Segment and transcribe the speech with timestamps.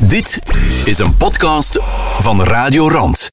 [0.00, 0.38] Dit
[0.84, 1.80] is een podcast
[2.18, 3.30] van Radio Rand.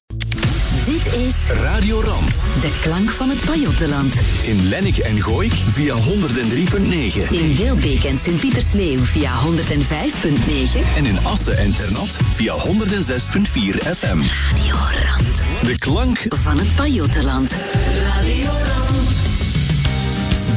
[0.84, 2.44] Dit is Radio Rand.
[2.60, 4.14] de klank van het Pajottenland.
[4.42, 7.30] In Lennik en Gooik via 103.9.
[7.30, 10.96] In Wilbeek en Sint-Pietersleeuw via 105.9.
[10.96, 12.68] En in Assen en Ternat via 106.4
[13.96, 14.18] FM.
[14.50, 14.74] Radio
[15.04, 17.56] Rand De klank van het Pajottenland.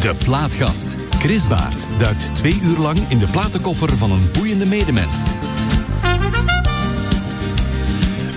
[0.01, 0.93] De Plaatgast.
[1.19, 5.19] Chris Baert duikt twee uur lang in de platenkoffer van een boeiende medemens.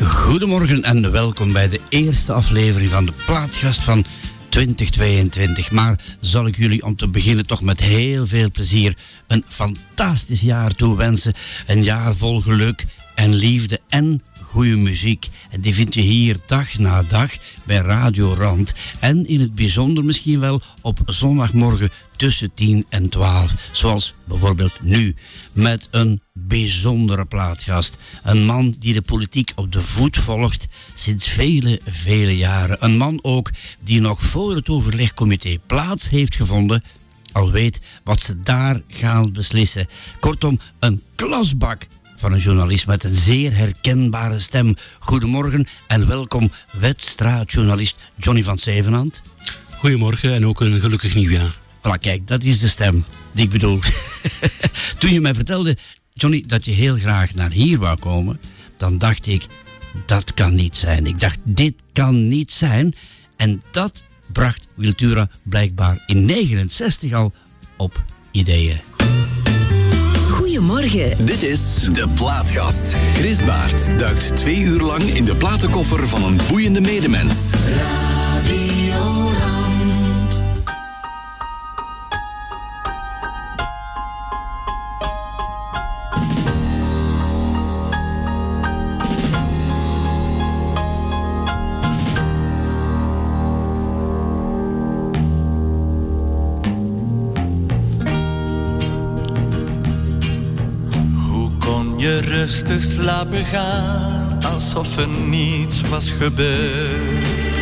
[0.05, 4.05] Goedemorgen en welkom bij de eerste aflevering van de Plaatgast van
[4.48, 5.70] 2022.
[5.70, 8.96] Maar zal ik jullie om te beginnen toch met heel veel plezier
[9.27, 11.34] een fantastisch jaar toewensen.
[11.66, 12.84] Een jaar vol geluk
[13.15, 15.29] en liefde en goede muziek.
[15.51, 17.32] En die vind je hier dag na dag
[17.65, 18.74] bij Radio Rand.
[19.01, 23.52] En in het bijzonder misschien wel op zondagmorgen tussen 10 en 12.
[23.73, 25.15] Zoals bijvoorbeeld nu.
[25.52, 27.97] Met een bijzondere plaatgast.
[28.23, 32.77] Een man die de politiek op de voet volgt sinds vele, vele jaren.
[32.80, 33.51] Een man ook
[33.85, 36.82] die nog voor het overlegcomité plaats heeft gevonden
[37.37, 39.88] al weet wat ze daar gaan beslissen.
[40.21, 44.74] Kortom, een klasbak van een journalist met een zeer herkenbare stem.
[44.99, 49.23] Goedemorgen en welkom, wedstraatjournalist Johnny van Zevenhand.
[49.79, 51.65] Goedemorgen en ook een gelukkig nieuwjaar.
[51.87, 53.80] Voilà, kijk, dat is de stem die ik bedoel.
[54.98, 55.76] Toen je mij vertelde,
[56.12, 58.40] Johnny, dat je heel graag naar hier wou komen,
[58.76, 59.46] dan dacht ik,
[60.06, 61.06] dat kan niet zijn.
[61.06, 62.95] Ik dacht, dit kan niet zijn.
[63.37, 67.32] En dat bracht Wiltura blijkbaar in 69 al
[67.76, 68.81] op ideeën.
[70.31, 71.26] Goedemorgen.
[71.26, 72.97] Dit is De Plaatgast.
[73.15, 77.53] Chris Baert duikt twee uur lang in de platenkoffer van een boeiende medemens.
[77.53, 78.75] Hoe
[102.06, 107.61] je rustig slapen gaan alsof er niets was gebeurd?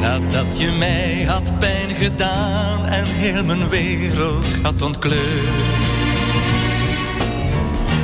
[0.00, 5.48] Nadat je mij had pijn gedaan en heel mijn wereld had ontkleurd.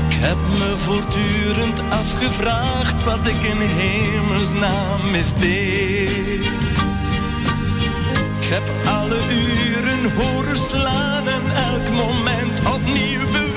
[0.08, 6.44] Ik heb me voortdurend afgevraagd wat ik in hemelsnaam misdeed.
[8.41, 13.49] Ik heb alle uren horen slaan en elk moment opnieuw.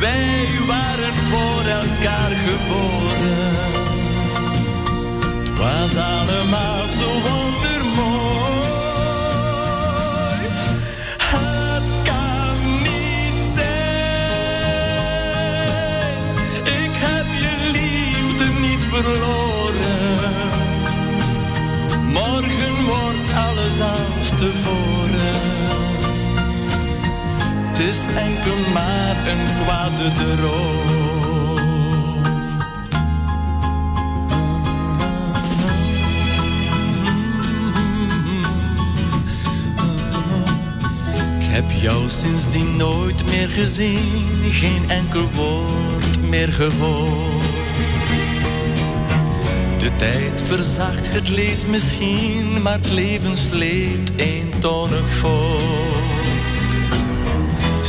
[0.00, 3.54] Wij waren voor elkaar geboren.
[5.38, 8.04] Het was allemaal zo wondermooi.
[11.18, 14.14] Het kan niet zijn.
[16.64, 20.30] Ik heb je liefde niet verloren.
[22.12, 24.06] Morgen wordt alles als.
[27.88, 30.74] Is enkel maar een kwade droom.
[41.38, 47.44] Ik heb jou sindsdien nooit meer gezien, geen enkel woord meer gehoord.
[49.78, 56.25] De tijd verzacht het leed misschien, maar het leven sleept eentonig voort.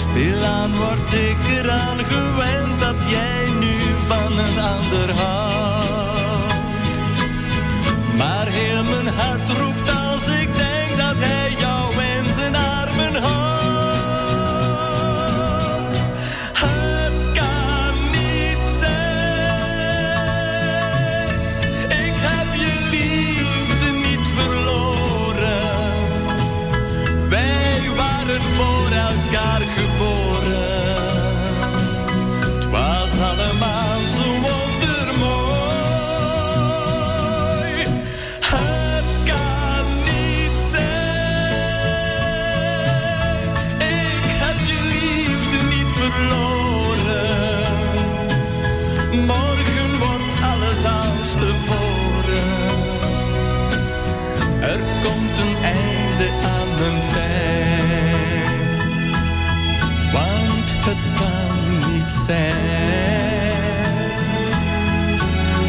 [0.10, 6.54] Stilaan word ik eraan gewend dat jij nu van een ander houdt.
[8.18, 13.47] Maar heel mijn hart roept als ik denk dat hij jou in zijn armen houdt.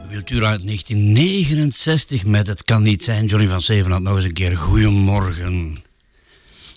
[0.10, 3.26] Wiltura uit 1969 met Het kan niet zijn.
[3.26, 5.84] Johnny van Zeven had nog eens een keer Goedemorgen.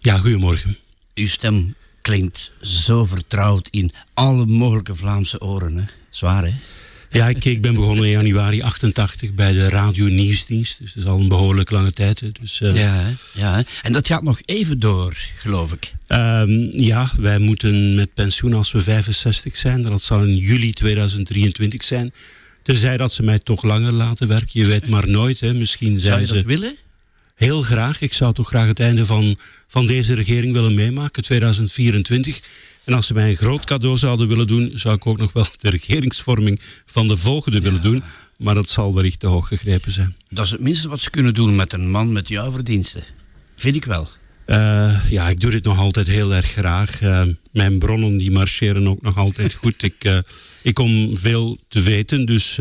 [0.01, 0.77] Ja, goedemorgen.
[1.15, 5.77] Uw stem klinkt zo vertrouwd in alle mogelijke Vlaamse oren.
[5.77, 5.85] Hè?
[6.11, 6.53] Zwaar, hè?
[7.13, 10.79] Ja, ik, ik ben begonnen in januari 88 bij de Radio Nieuwsdienst.
[10.79, 12.23] Dus dat is al een behoorlijk lange tijd.
[12.41, 13.65] Dus, eh, Ja, ja.
[13.83, 15.93] En dat gaat nog even door, geloof ik.
[16.07, 16.51] ehm,
[16.83, 19.83] ja, wij moeten met pensioen als we 65 zijn.
[19.83, 22.13] Dat zal in juli 2023 zijn.
[22.63, 24.61] Tenzij dat ze mij toch langer laten werken.
[24.61, 25.41] Je weet maar nooit.
[25.41, 25.55] Hè.
[25.55, 26.35] Misschien Zou zijn je ze...
[26.35, 26.77] dat willen?
[27.35, 28.01] Heel graag.
[28.01, 32.41] Ik zou toch graag het einde van, van deze regering willen meemaken, 2024.
[32.85, 35.47] En als ze mij een groot cadeau zouden willen doen, zou ik ook nog wel
[35.59, 38.03] de regeringsvorming van de volgende willen doen.
[38.37, 40.17] Maar dat zal wellicht te hoog gegrepen zijn.
[40.29, 43.05] Dat is het minste wat ze kunnen doen met een man met jouw verdiensten.
[43.57, 44.09] Vind ik wel.
[44.45, 47.01] Eh, ja, ik doe dit nog altijd heel erg graag.
[47.01, 49.83] Eh, mijn bronnen die marcheren ook nog altijd goed.
[49.83, 50.19] Ik, eh,
[50.63, 52.59] ik kom veel te weten, dus,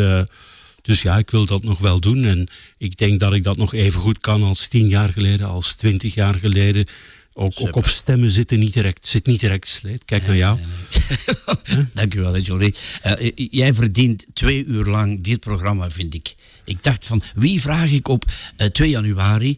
[0.81, 2.23] dus ja, ik wil dat nog wel doen.
[2.23, 2.47] En
[2.77, 6.13] ik denk dat ik dat nog even goed kan als tien jaar geleden, als twintig
[6.13, 6.85] jaar geleden.
[7.33, 10.05] Ook, ook op stemmen zitten niet direct, zit niet direct sleet.
[10.05, 10.59] Kijk naar jou.
[11.93, 12.73] Dank u wel, hè, Johnny.
[13.01, 16.35] Eh, j- jij verdient twee uur lang dit programma, vind ik.
[16.65, 18.25] Ik dacht van, wie vraag ik op
[18.57, 19.57] eh, 2 januari?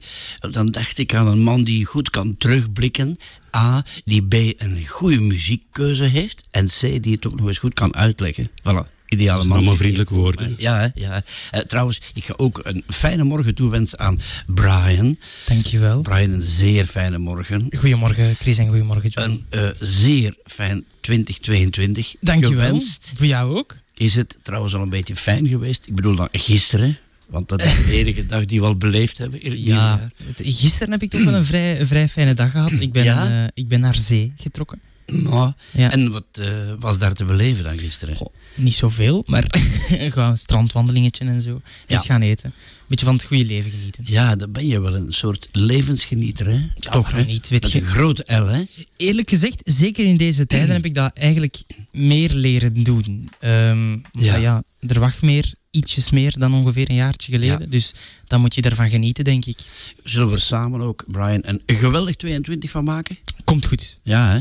[0.51, 3.17] Dan dacht ik aan een man die goed kan terugblikken.
[3.55, 6.47] A, die B, een goede muziekkeuze heeft.
[6.51, 8.49] En C, die het ook nog eens goed kan uitleggen.
[8.49, 8.92] Voilà.
[9.13, 9.57] Ideale man.
[9.57, 10.55] allemaal vriendelijke woorden.
[10.57, 11.23] Ja, hè, ja.
[11.51, 15.17] Eh, trouwens, ik ga ook een fijne morgen toewensen aan Brian.
[15.47, 16.01] Dankjewel.
[16.01, 17.67] Brian, een zeer fijne morgen.
[17.77, 19.29] Goedemorgen Chris en goedemorgen John.
[19.29, 22.15] Een eh, zeer fijn 2022.
[22.21, 22.65] Dankjewel.
[22.65, 23.11] Gewenst.
[23.15, 23.77] Voor jou ook.
[23.95, 25.87] Is het trouwens al een beetje fijn geweest?
[25.87, 29.41] Ik bedoel dan gisteren, want dat is de enige dag die we al beleefd hebben.
[29.41, 32.71] in het nieuwe Ja, gisteren heb ik toch wel een vrij, vrij fijne dag gehad.
[32.71, 33.43] Ik ben, Ja?
[33.43, 34.79] eh, ik ben naar zee getrokken.
[35.05, 35.91] Ja.
[35.91, 36.47] En wat eh,
[36.79, 38.15] was daar te beleven dan gisteren?
[38.15, 39.43] Goh, niet zoveel, maar
[40.13, 41.61] gewoon een strandwandelingetje en zo.
[41.87, 41.95] Ja.
[41.97, 42.53] Iets gaan eten.
[42.87, 44.03] Beetje van het goede leven genieten.
[44.07, 46.53] Ja, dan ben je wel een soort levensgenieter, hè?
[46.79, 47.23] Ja, Toch, hè?
[47.23, 47.79] niet, weet je.
[47.79, 48.63] een grote L, hè?
[48.97, 53.29] Eerlijk gezegd, zeker in deze tijden heb ik dat eigenlijk meer leren doen.
[53.39, 54.35] Ehm, Ja.
[54.35, 54.63] ja.
[54.87, 57.59] Er wacht meer, ietsjes meer dan ongeveer een jaartje geleden.
[57.59, 57.65] Ja.
[57.65, 57.93] Dus
[58.27, 59.57] dan moet je ervan genieten, denk ik.
[60.03, 63.17] Zullen we er samen ook, Brian, een geweldig 22 van maken?
[63.43, 63.99] Komt goed.
[64.03, 64.39] Ja, hè?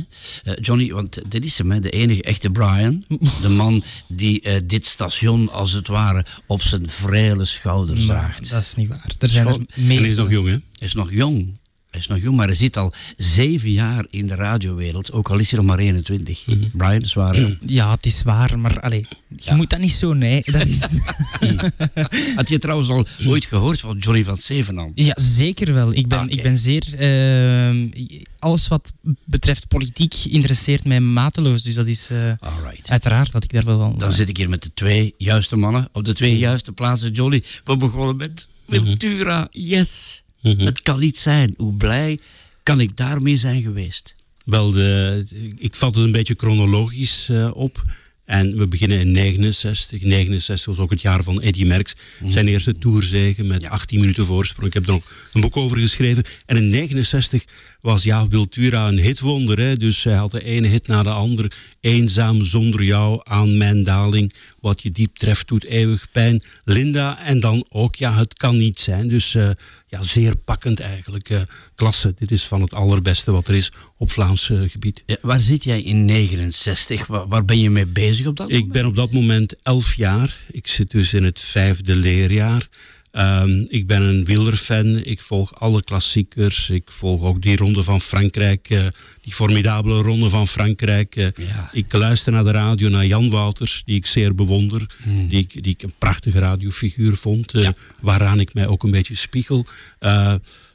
[0.51, 1.81] Eh, Johnny, want dit is hem, hè?
[1.81, 3.05] de enige echte Brian.
[3.43, 8.51] De man die eh, dit station, als het ware, op zijn vrele schouders Maar draagt.
[8.51, 9.11] dat is niet waar.
[9.19, 9.97] Er zijn er meer.
[9.97, 10.53] En hij is nog jong, hè?
[10.53, 11.61] Hij is nog jong.
[11.93, 15.13] Hij is nog jong, maar hij zit al zeven jaar in de radiowereld.
[15.13, 16.45] Ook al is hij nog maar 21.
[16.73, 17.35] Brian, dat is waar.
[17.35, 17.55] hè?
[17.67, 19.07] Ja, het is waar, maar allee,
[19.37, 20.43] je moet dat niet zo, nee.
[20.47, 20.81] Dat is,
[22.37, 24.93] Had je trouwens al ooit gehoord van Johnny van Zevenhand?
[24.95, 25.95] ja, zeker wel.
[25.95, 26.85] Ik ben, Ah, ik ben zeer...
[26.99, 27.89] ehm,
[28.39, 28.93] alles wat
[29.25, 31.63] betreft politiek interesseert mij mateloos.
[31.63, 32.91] Dus dat is Alright.
[32.91, 33.99] uiteraard dat ik daar wel van...
[33.99, 37.11] Dan zit ik hier met de twee juiste mannen op de twee juiste plaatsen.
[37.13, 39.49] Johnny, we begonnen met Ventura.
[39.51, 40.23] Yes.
[40.43, 40.61] Mhm.
[40.61, 41.55] Het kan niet zijn.
[41.57, 42.19] Hoe blij
[42.63, 44.15] kan ik daarmee zijn geweest?
[44.45, 47.83] Wel, de, ik vat het een beetje chronologisch eh, op.
[48.25, 50.03] En we beginnen in 69.
[50.03, 51.95] 69 was ook het jaar van Eddy Merckx.
[52.27, 54.67] Zijn eerste tourzegen met 18 minuten voorsprong.
[54.67, 56.25] Ik heb er ook een boek over geschreven.
[56.47, 57.45] En in 69
[57.83, 59.59] was ja, Wiltura een hitwonder.
[59.59, 59.77] Hè?
[59.77, 61.51] Dus hij had de ene hit na de andere.
[61.81, 64.33] Eenzaam zonder jou aan mijn daling.
[64.61, 66.43] Wat je diep treft doet eeuwig pijn.
[66.65, 69.09] Linda en dan ook ja, het kan niet zijn.
[69.09, 69.51] Dus eh,
[69.87, 71.31] ja, zeer pakkend eigenlijk.
[71.31, 71.41] eh,
[71.75, 75.03] klasse, dit is van het allerbeste wat er is op Vlaams gebied.
[75.07, 77.07] Ja, waar zit jij in 69?
[77.07, 78.73] Waar, waar ben je mee bezig op dat Ik moment?
[78.73, 80.39] ben op dat moment elf jaar.
[80.51, 82.69] Ik zit dus in het vijfde leerjaar.
[83.13, 84.97] Ehm, ik ben een wielerfan.
[85.05, 86.71] Ik volg alle klassiekers.
[86.71, 88.71] Ik volg ook die ronde van Frankrijk.
[88.71, 88.87] eh,
[89.23, 91.17] die formidabele ronde van Frankrijk.
[91.17, 91.27] eh.
[91.47, 91.69] Ja.
[91.73, 94.87] Ik luister naar de radio, naar Jan Wouters, die ik zeer bewonder.
[95.29, 97.55] Die, ik, die ik een prachtige radiofiguur vond.
[97.55, 97.69] eh,
[98.01, 99.67] Waaraan ik mij ook een beetje spiegel.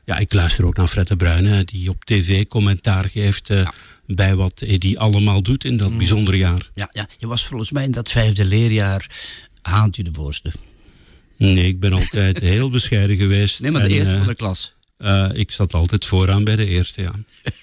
[0.06, 3.50] Ja, ik luister ook naar Fred de Bruyne, die op tv commentaar geeft.
[4.06, 6.70] Bij wat hij allemaal doet in dat bijzondere jaar.
[6.76, 9.10] Ja, ja, je was volgens mij in dat vijfde leerjaar
[9.62, 10.52] haant u de voorste.
[11.38, 13.60] Nee, ik ben altijd heel bescheiden geweest.
[13.60, 14.74] Nee, maar de En, eerste eh, van de klas.
[14.98, 17.12] eh, ik zat altijd vooraan bij de eerste, ja.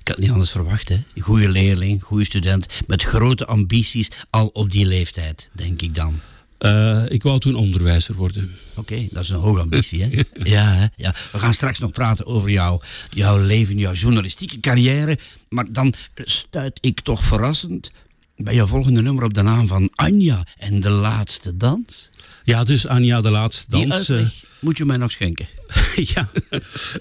[0.00, 0.98] Ik had niet anders verwacht, hè.
[1.20, 6.20] Goede leerling, goede student, met grote ambities, al op die leeftijd, denk ik dan.
[6.58, 8.50] Eh, ik wou toen onderwijzer worden.
[8.76, 10.08] Oké, dat is een hoge ambitie, hè?
[10.54, 10.86] Ja, hè?
[10.96, 15.18] ja, we gaan straks nog praten over jou, jouw leven, jouw journalistieke carrière.
[15.48, 17.90] Maar dan stuit ik toch verrassend
[18.36, 22.10] bij jouw volgende nummer op de naam van Anja en de laatste dans.
[22.46, 24.08] Ja, dus Anja, de laatste Die dans.
[24.08, 25.48] eh, uitleg moet je mij nog schenken.
[26.14, 26.30] ja,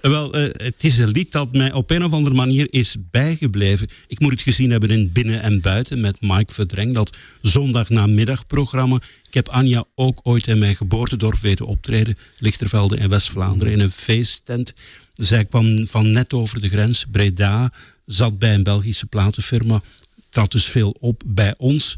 [0.01, 3.87] wel, eh, het is een lied dat mij op een of andere manier is bijgebleven.
[4.07, 8.95] Ik moet het gezien hebben in Binnen en Buiten met Mike Verdreng, dat zondagnamiddagprogramma.
[9.27, 13.91] Ik heb Anja ook ooit in mijn geboortedorp weten optreden, Lichtervelde in West-Vlaanderen, in een
[13.91, 14.73] feesttent.
[15.13, 17.71] Zij kwam van net over de grens, Breda,
[18.05, 19.81] zat bij een Belgische platenfirma,
[20.29, 21.97] trad dus veel op bij ons.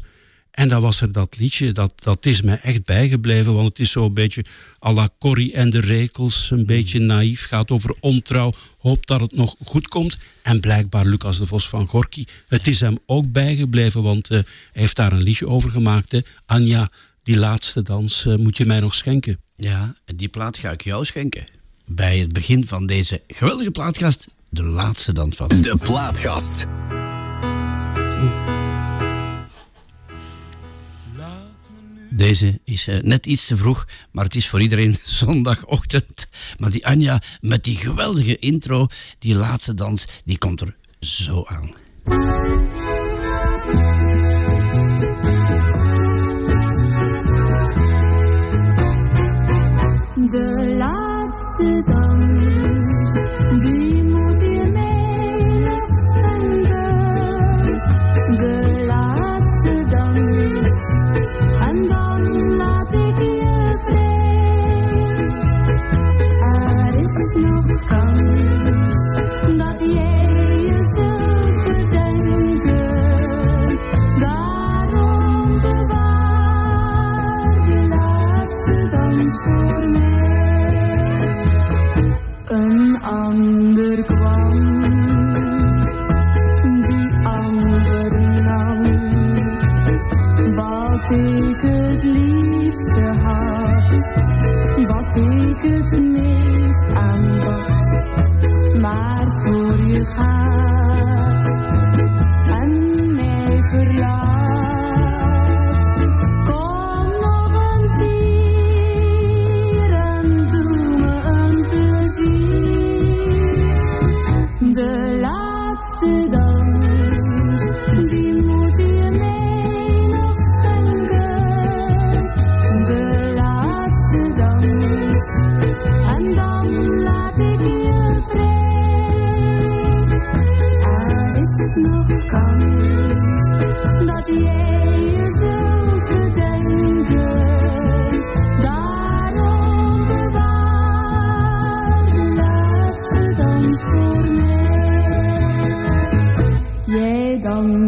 [0.58, 3.90] En dan was er dat liedje, dat, dat is mij echt bijgebleven, want het is
[3.90, 4.44] zo'n beetje
[4.86, 9.36] à la Corrie en de Rekels, een beetje naïef, gaat over ontrouw, hoopt dat het
[9.36, 10.16] nog goed komt.
[10.42, 14.82] En blijkbaar Lucas de Vos van Gorky, het is hem ook bijgebleven, want eh, hij
[14.82, 16.12] heeft daar een liedje over gemaakt.
[16.12, 16.20] Hè.
[16.46, 16.90] Anja,
[17.22, 19.40] die laatste dans eh, moet je mij nog schenken.
[19.56, 21.46] Ja, en die plaat ga ik jou schenken.
[21.86, 25.48] Bij het begin van deze geweldige plaatkast, de laatste dans van.
[25.48, 26.77] De plaatkast.
[32.18, 36.28] Deze is eh, net iets te vroeg, maar het is voor iedereen zondagochtend.
[36.56, 38.86] Maar die Anja met die geweldige intro,
[39.18, 41.70] die laatste dans, die komt er zo aan.
[50.26, 52.07] De laatste dans,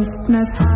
[0.01, 0.70] danst met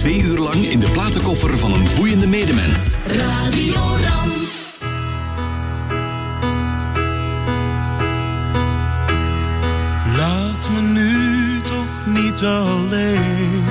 [0.00, 2.96] twee uur lang in de platenkoffer van een boeiende medemens.
[3.06, 4.30] Radio Ram.
[10.16, 13.64] Laat me nu toch niet alleen.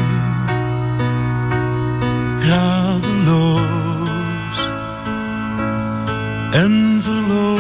[2.39, 3.69] Radeloos
[6.51, 7.58] en verloren.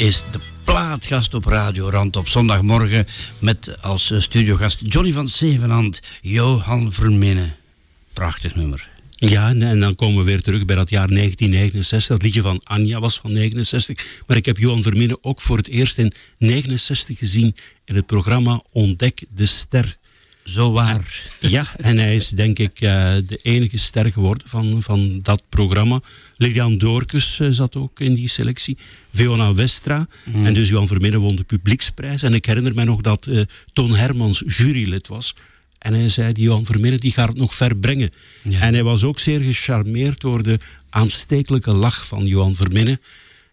[0.00, 3.06] Is de plaatgast op Radio Rand op zondagmorgen
[3.38, 7.56] met als eh, studiogast Johnny van Zevenhand, Johan Verminnen.
[8.12, 8.88] Prachtig nummer.
[9.10, 12.08] Ja, en, dan komen we weer terug bij dat jaar 1969.
[12.08, 14.06] Dat liedje van Anja was van 69.
[14.26, 18.62] Maar ik heb Johan Verminnen ook voor het eerst in 69 gezien in het programma
[18.70, 19.98] Ontdek de Ster.
[20.50, 21.30] Zo waar.
[21.40, 26.00] Ja, en hij is denk ik eh, de enige ster geworden van, van dat programma.
[26.36, 28.78] Lilian Doorkes eh, zat ook in die selectie.
[29.12, 30.08] Veona Westra.
[30.32, 32.22] En dus Johan Verminnen won de publieksprijs.
[32.22, 33.40] En ik herinner me nog dat eh,
[33.72, 35.34] Toon Hermans jurylid was.
[35.78, 38.10] En hij zei, die Johan Verminnen die gaat het nog ver brengen.
[38.42, 38.60] Ja.
[38.60, 40.58] En hij was ook zeer gecharmeerd door de
[40.88, 43.00] aanstekelijke lach van Johan Verminnen.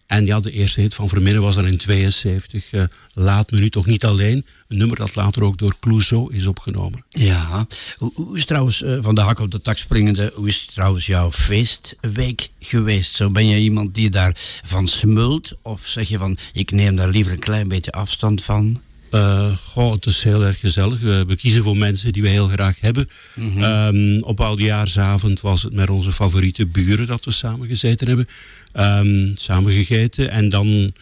[0.07, 2.71] En ja, de eerste hit van Verminnen was dan in 72.
[2.71, 4.45] eh, Laat me nu toch niet alleen.
[4.67, 7.03] Een nummer dat later ook door Clouseau is opgenomen.
[7.09, 7.67] Ja.
[7.97, 11.31] Hoe, is trouwens, eh, van de hak op de tak springende, hoe is trouwens jouw
[11.31, 13.15] feestweek geweest?
[13.15, 14.31] Zo ben je iemand die daar
[14.63, 15.57] van smult?
[15.61, 18.81] Of zeg je van, ik neem daar liever een klein beetje afstand van?
[19.09, 20.99] Eh, goh, het is heel erg gezellig.
[20.99, 23.09] We, we kiezen voor mensen die we heel graag hebben.
[23.35, 28.27] Ehm, op oudejaarsavond was het met onze favoriete buren dat we samen gezeten hebben.
[28.71, 30.29] Ehm, samen gegeten.
[30.29, 30.93] En dan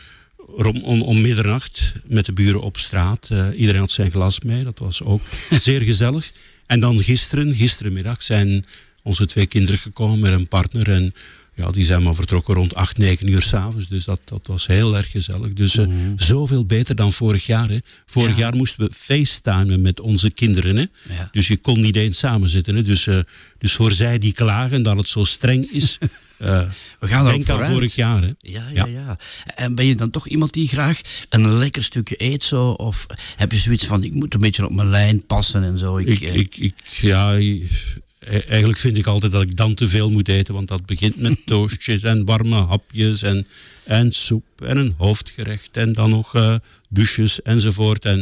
[0.58, 3.30] rom, om, om middernacht met de buren op straat.
[3.32, 4.64] Eh, iedereen had zijn glas mee.
[4.64, 5.22] Dat was ook
[5.60, 6.32] zeer gezellig.
[6.66, 8.66] En dan gisteren, gisterenmiddag, zijn
[9.04, 10.90] onze twee kinderen gekomen met een partner.
[10.90, 11.14] En
[11.56, 13.88] ja, die zijn maar vertrokken rond 8, 9 uur s'avonds.
[13.88, 15.54] Dus dat, dat was heel erg gezellig.
[15.54, 17.70] Dus eh, zoveel beter dan vorig jaar.
[17.70, 17.78] Hè.
[18.06, 18.38] Vorig Ja.
[18.38, 20.76] jaar moesten we facetimen met onze kinderen.
[20.76, 20.86] Hè.
[21.14, 21.30] Ja.
[21.32, 22.76] Dus je kon niet eens samen zitten.
[22.76, 22.82] Hè.
[22.82, 23.20] Dus, eh,
[23.58, 25.98] dus voor zij die klagen dat het zo streng is,
[26.38, 26.62] Eh,
[27.00, 28.22] We gaan denk aan vorig jaar.
[28.22, 28.30] Hè.
[28.40, 29.18] Ja, ja, Ja.
[29.56, 32.70] En ben je dan toch iemand die graag een lekker stukje eet zo?
[32.70, 35.98] Of heb je zoiets van, ik moet een beetje op mijn lijn passen en zo?
[35.98, 37.34] Ik, Ik, ik, ik, ja,
[38.26, 41.46] eigenlijk vind ik altijd dat ik dan te veel moet eten, want dat begint met
[41.46, 43.48] toastjes en warme hapjes en,
[43.84, 46.56] en soep en een hoofdgerecht en dan nog eh
[46.90, 48.06] busjes enzovoort.
[48.06, 48.20] En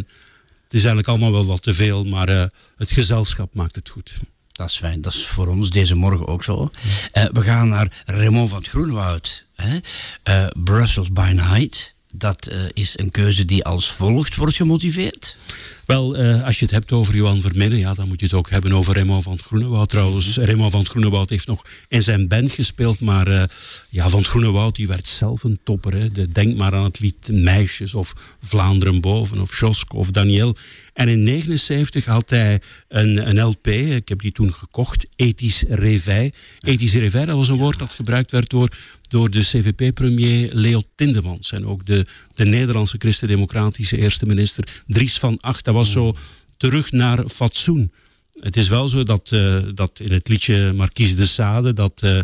[0.64, 2.46] het is eigenlijk allemaal wel wat te veel, maar eh,
[2.78, 4.14] het gezelschap maakt het goed.
[4.54, 6.70] Dat is fijn, dat is voor ons deze morgen ook zo.
[7.12, 9.46] Eh, we gaan naar Raymond van het Groenwoud.
[9.56, 9.80] Hè?
[10.24, 11.96] Eh, Brussels by Night.
[12.14, 15.38] Dat eh, is een keuze die als volgt wordt gemotiveerd.
[15.86, 18.50] Wel, eh, als je het hebt over Johan Vermillen, ja, dan moet je het ook
[18.50, 19.90] hebben over Raymond van het Groenewoud.
[19.90, 23.44] Trouwens, Raymond van het Groenewoud heeft nog in zijn band gespeeld, maar eh,
[23.90, 25.94] ja, van het Groenewoud die werd zelf een topper.
[25.94, 26.12] Hè.
[26.12, 30.56] De- denk maar aan het lied Meisjes of Vlaanderen boven of Joske of Daniel.
[30.94, 36.32] En in 79 had hij een, een LP, ik heb die toen gekocht, Ethisch Réveil.
[36.60, 38.70] Ethisch Réveil, dat was een woord dat gebruikt werd door,
[39.08, 41.52] door de CVP-premier Leo Tindemans.
[41.52, 45.66] En ook de, de Nederlandse christendemocratische eerste minister Dries van Acht.
[45.66, 46.16] Dat was zo
[46.58, 47.92] terug naar fatsoen.
[48.40, 52.20] Het is wel zo dat, eh, dat in het liedje Marquise de Sade, dat, eh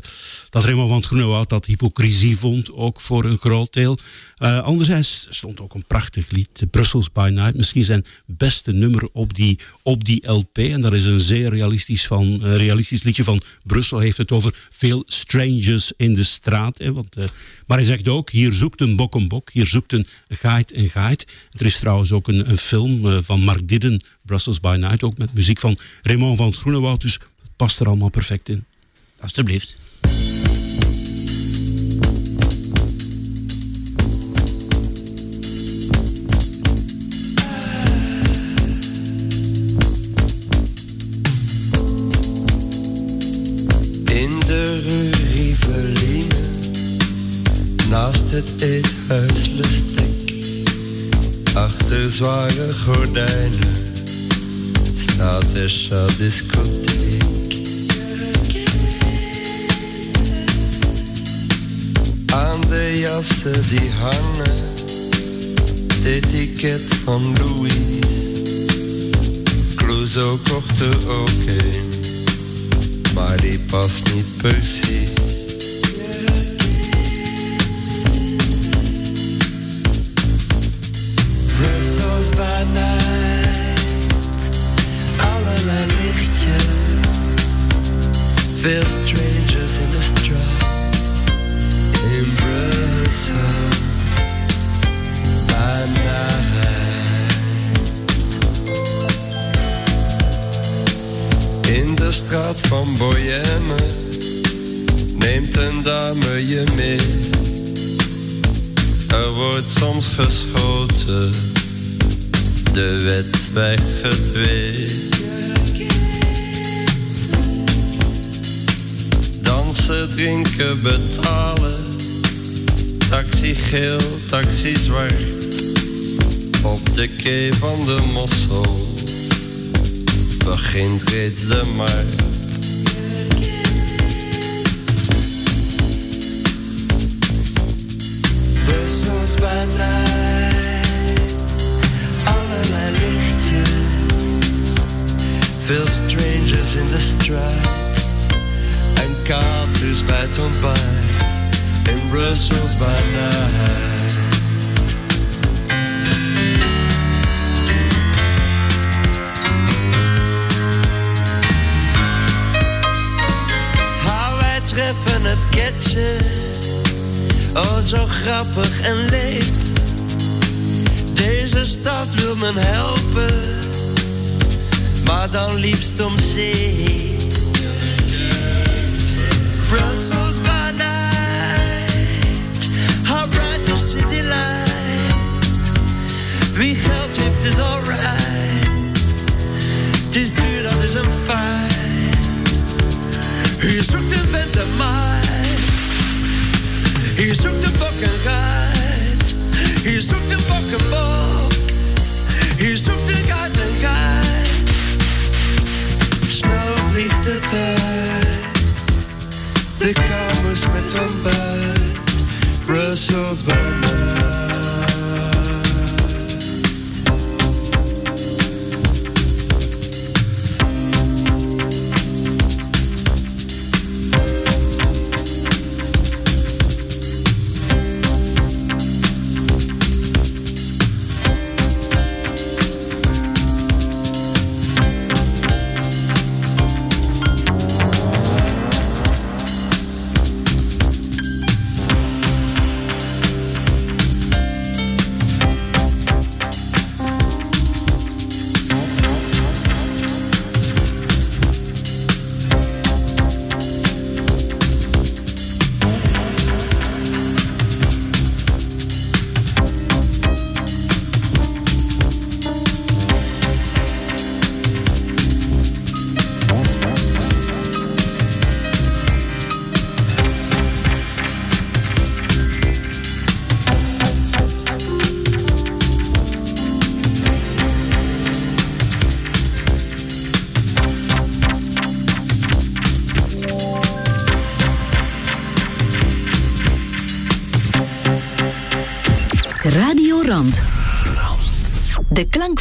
[0.49, 3.97] dat Raymond van het Groenewoud dat hypocrisie vond, ook voor een groot deel.
[4.39, 9.33] Eh, anderzijds stond ook een prachtig lied, Brussels by Night, misschien zijn beste nummer op
[9.33, 10.57] die, op die LP.
[10.57, 13.99] En dat is een zeer realistisch, van, realistisch liedje van Brussel.
[13.99, 16.77] heeft het over veel strangers in de straat.
[16.77, 17.23] Hè, want, eh,
[17.67, 20.89] maar hij zegt ook, hier zoekt een bok een bok, hier zoekt een geit een
[20.89, 21.27] geit.
[21.57, 25.17] Er is trouwens ook een, een film eh, van Mark Didden, Brussels by Night, ook
[25.17, 27.01] met muziek van Raymond van het Groenewoud.
[27.01, 28.65] Dus het past er allemaal perfect in.
[29.19, 29.75] Alsjeblieft.
[48.39, 50.33] Het eethuis Lustek,
[51.53, 53.93] achter zware gordijnen,
[54.93, 57.55] staat de Chat-discotheek.
[62.25, 64.57] Aan de jassen die hangen,
[65.93, 68.31] het etiket van Louise.
[69.75, 71.89] Clouseau kocht er ook een
[73.13, 75.18] maar die past niet precies.
[88.59, 88.98] Veel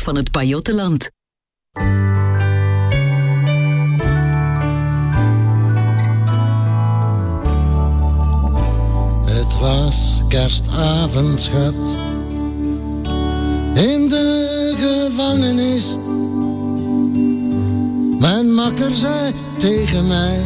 [0.09, 1.11] van het Pajottenland.
[9.61, 11.51] Was kerstavond.
[13.75, 15.97] In de gevangenis.
[18.21, 20.41] Mijn makker zei tegen mij.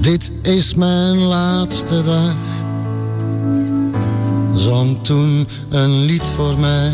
[0.00, 2.34] Dit is mijn laatste dag.
[4.54, 6.92] Zong toen een lied voor mij.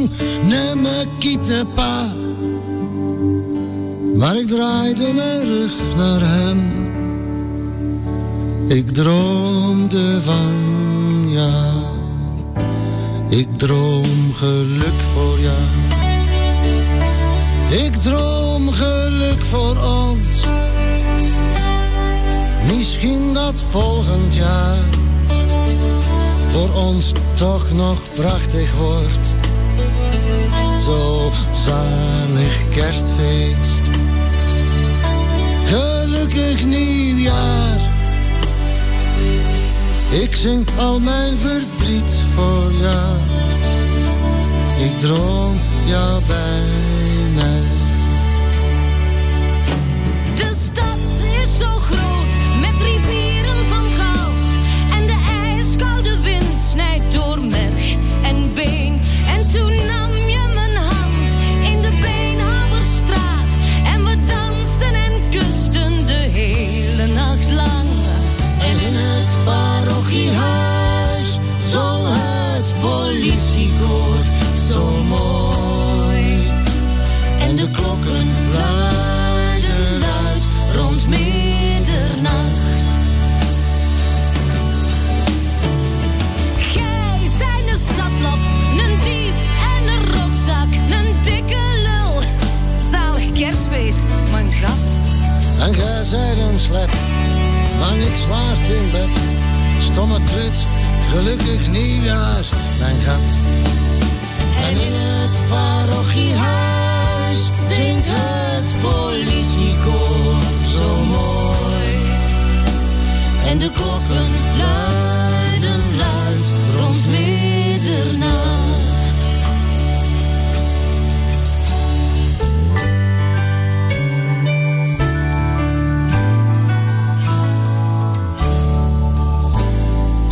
[0.00, 2.06] Hij zong Nemme Kietepa.
[4.16, 6.58] Maar ik draaide mijn rug naar hem.
[8.68, 11.82] Ik droomde van jou.
[13.28, 15.62] Ik droom geluk voor jou.
[17.84, 20.46] Ik droom geluk voor ons.
[22.76, 24.78] Misschien dat volgend jaar
[26.48, 29.29] voor ons toch nog prachtig wordt.
[30.80, 33.90] Zo zalig kerstfeest.
[35.64, 37.80] Gelukkig nieuwjaar.
[40.10, 43.16] Ik zing al mijn verdriet voor jou.
[44.78, 46.64] Ik droom jou bij
[47.34, 47.62] mij.
[50.34, 50.98] De stad
[51.42, 54.52] is zo groot, met rivieren van goud.
[54.92, 55.18] En de
[55.56, 59.00] ijskoude wind snijdt door merg en been.
[59.26, 60.09] En toen nam
[70.10, 74.16] parochiehuis zong het politiekoor
[74.68, 76.48] zo mooi.
[77.40, 80.42] En de klokken luiden luid
[80.76, 82.90] rond middernacht.
[86.56, 88.38] Gij zijn een zatlap,
[88.78, 89.38] een dief
[89.76, 92.22] en een rotzak, een dikke lul.
[92.90, 93.98] Zalig kerstfeest,
[94.30, 94.88] mijn gat.
[95.60, 96.90] En gij zijt een slet,
[97.78, 99.29] maar niks waard in bed.
[99.92, 100.66] Stomme trut,
[101.10, 102.44] gelukkig nieuwjaar,
[102.78, 103.30] mijn gat.
[104.68, 110.40] En in het parochiehuis zingt het politiekoor
[110.78, 111.92] zo mooi.
[113.46, 115.09] En de klokken luiden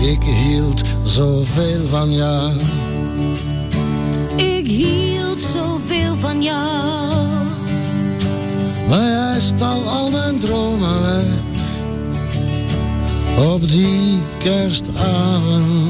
[0.09, 2.53] Ik hield zoveel van jou.
[4.37, 7.27] Ik hield zoveel van jou.
[8.89, 11.27] Maar jij stal al mijn dromen weg.
[13.55, 15.88] Op die kerstavond.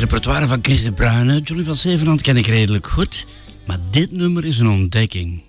[0.00, 1.40] Het repertoire van Chris de Bruyne.
[1.40, 3.26] Johnny van Zevenhand ken ik redelijk goed.
[3.66, 5.42] Maar dit nummer is een ontdekking.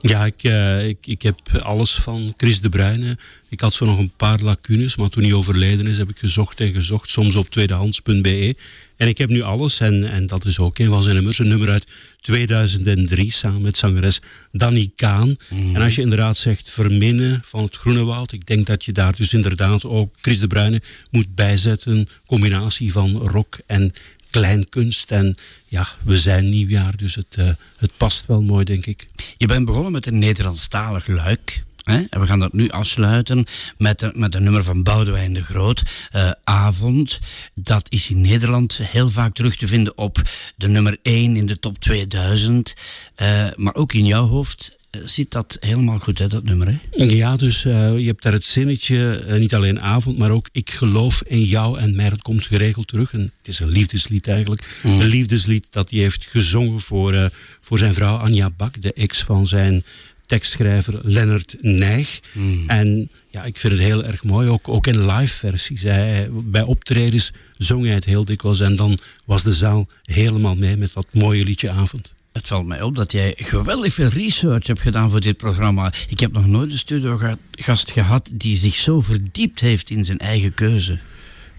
[0.00, 3.18] Ja, ik, eh, ik, ik heb alles van Chris de Bruyne.
[3.48, 6.60] Ik had zo nog een paar lacunes, maar toen hij overleden is, heb ik gezocht
[6.60, 8.56] en gezocht, soms op tweedehands.be.
[8.96, 11.48] En ik heb nu alles, en, en dat is ook een van zijn nummers, een
[11.48, 11.86] nummer uit
[12.26, 14.20] 2003 samen met zangeres
[14.52, 15.36] Danny Kaan.
[15.74, 19.16] En als je inderdaad zegt verminnen van het Groene Woud, ik denk dat je daar
[19.16, 22.08] dus inderdaad ook Chris de Bruyne moet bijzetten.
[22.26, 23.92] Combinatie van rock en
[24.30, 25.10] kleinkunst.
[25.10, 25.34] En
[25.66, 29.06] ja, we zijn nieuwjaar, dus het, eh, het past wel mooi, denk ik.
[29.36, 31.64] Je bent begonnen met een Nederlandstalig luik.
[31.86, 33.46] En we gaan dat nu afsluiten
[33.78, 37.18] met een, met een nummer van Boudewijn de Groot, eh, Avond.
[37.54, 40.22] Dat is in Nederland heel vaak terug te vinden op
[40.56, 42.74] de nummer 1 in de top 2000.
[43.14, 46.66] Eh, maar ook in jouw hoofd eh, zit dat helemaal goed, hè, dat nummer.
[46.66, 47.04] Hè?
[47.04, 51.42] Ja, dus je hebt daar het zinnetje, niet alleen avond, maar ook ik geloof in
[51.44, 52.10] jou en mij.
[52.10, 53.12] Dat komt geregeld terug.
[53.12, 54.78] En het is een liefdeslied eigenlijk.
[54.82, 55.00] Mm.
[55.00, 59.46] Een liefdeslied dat hij heeft gezongen voor, voor zijn vrouw Anja Bak, de ex van
[59.46, 59.84] zijn
[60.26, 62.20] tekstschrijver Lennart Nijg.
[62.66, 65.82] En ja, ik vind het heel erg mooi, ook, ook in live versies.
[65.82, 70.76] Hij, bij optredens zong hij het heel dikwijls en dan was de zaal helemaal mee
[70.76, 72.14] met dat mooie liedje Avond.
[72.32, 75.92] Het valt mij op dat jij geweldig veel research hebt gedaan voor dit programma.
[76.08, 80.54] Ik heb nog nooit een studiogast gehad die zich zo verdiept heeft in zijn eigen
[80.54, 80.98] keuze.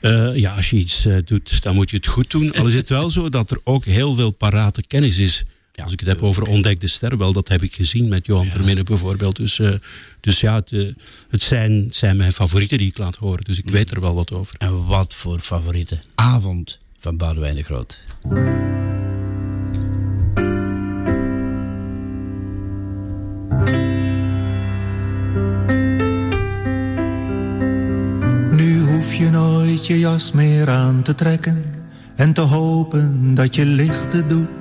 [0.01, 2.53] Eh, ja, als je iets eh, doet, dan moet je het goed doen.
[2.53, 5.43] Al is het wel zo dat er ook heel veel parate kennis is.
[5.84, 8.86] Als ik het heb over Ontdekte Ster, wel, dat heb ik gezien met Johan Verminnen
[8.86, 9.36] bijvoorbeeld.
[9.36, 9.74] Dus, eh,
[10.20, 10.94] dus ja, het, eh,
[11.30, 13.44] het zijn, het zijn mijn favorieten die ik laat horen.
[13.44, 14.56] Dus ik weet er wel wat over.
[14.58, 18.04] En wat voor favoriete avond van Boudewijn de Groot.
[28.52, 31.63] Nu hoef je nooit je jas meer aan te trekken
[32.16, 34.57] en te hopen dat je lichten doet.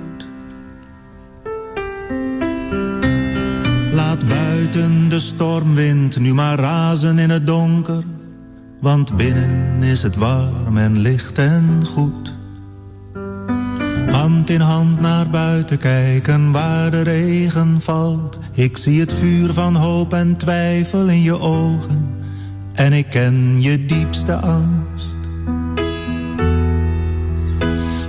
[4.76, 8.04] De stormwind nu maar razen in het donker,
[8.80, 12.34] want binnen is het warm en licht en goed.
[14.10, 18.38] Hand in hand naar buiten kijken waar de regen valt.
[18.52, 22.14] Ik zie het vuur van hoop en twijfel in je ogen.
[22.72, 25.16] En ik ken je diepste angst.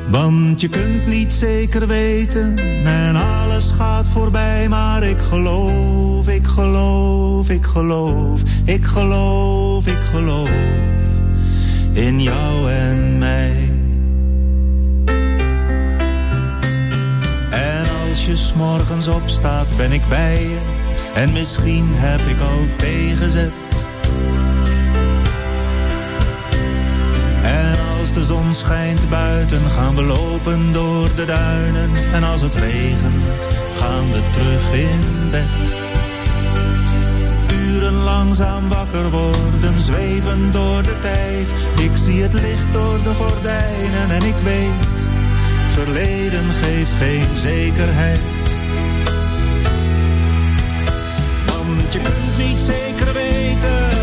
[0.10, 4.70] Want je kunt niet zeker weten en alles gaat voorbij.
[4.70, 10.50] Maar ik geloof, ik geloof, ik geloof, ik geloof, ik geloof
[11.92, 13.70] in jou en mij.
[17.50, 20.78] En als je s'morgens opstaat ben ik bij je
[21.14, 23.52] en misschien heb ik al tegenzet.
[27.42, 31.90] En als de zon schijnt buiten gaan we lopen door de duinen.
[32.14, 35.87] En als het regent gaan we terug in bed.
[38.18, 41.52] Langzaam wakker worden, zweven door de tijd.
[41.80, 44.98] Ik zie het licht door de gordijnen en ik weet,
[45.66, 48.20] verleden geeft geen zekerheid.
[51.46, 53.97] Want je kunt niet zeker weten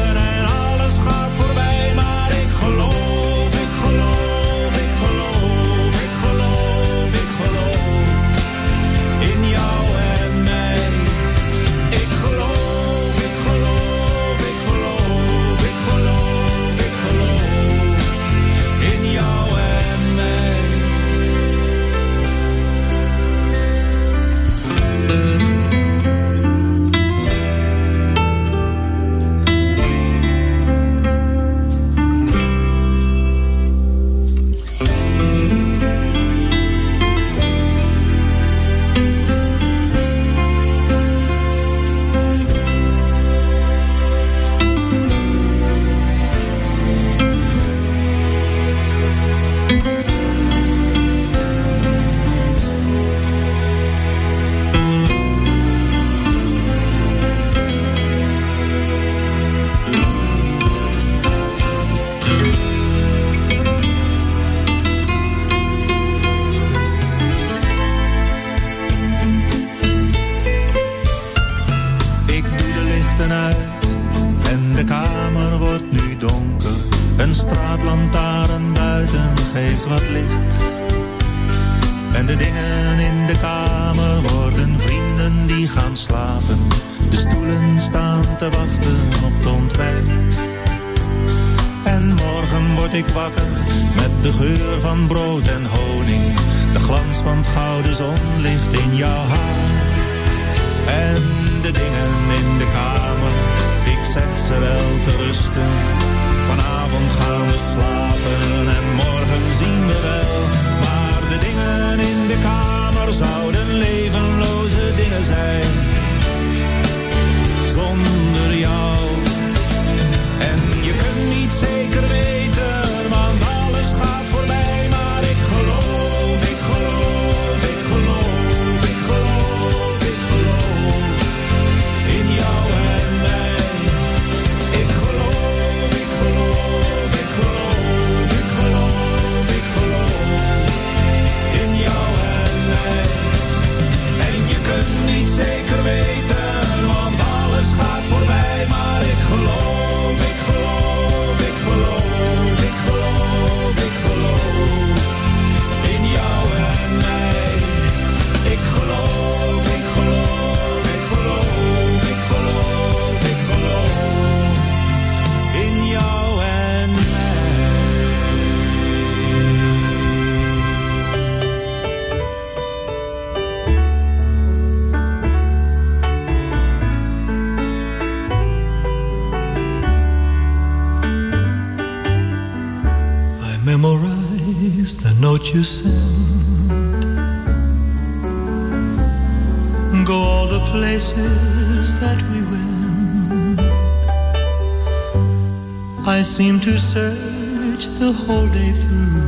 [196.95, 199.19] search the whole day through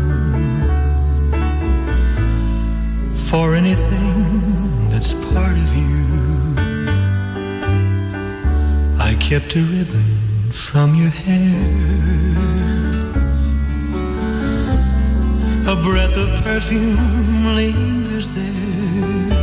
[3.28, 5.98] for anything that's part of you.
[9.08, 10.08] I kept a ribbon
[10.52, 11.58] from your hair.
[15.74, 19.40] A breath of perfume lingers there.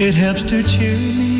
[0.00, 1.33] It helps to cheer me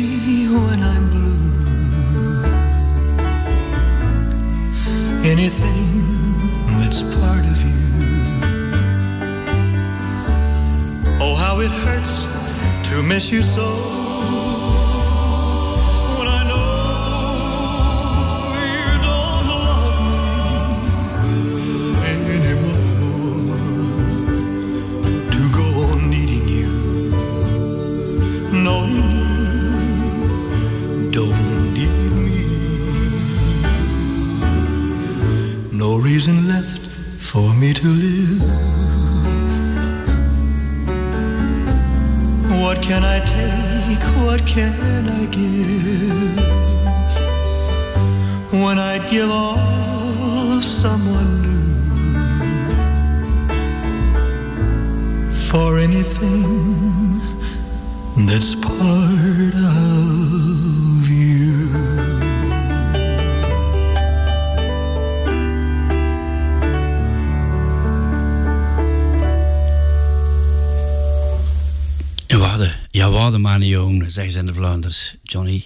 [74.15, 75.15] zeggen ze in de Vlaanders.
[75.23, 75.63] Johnny.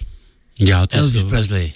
[0.54, 1.24] Ja, het Elvis.
[1.24, 1.74] Presley.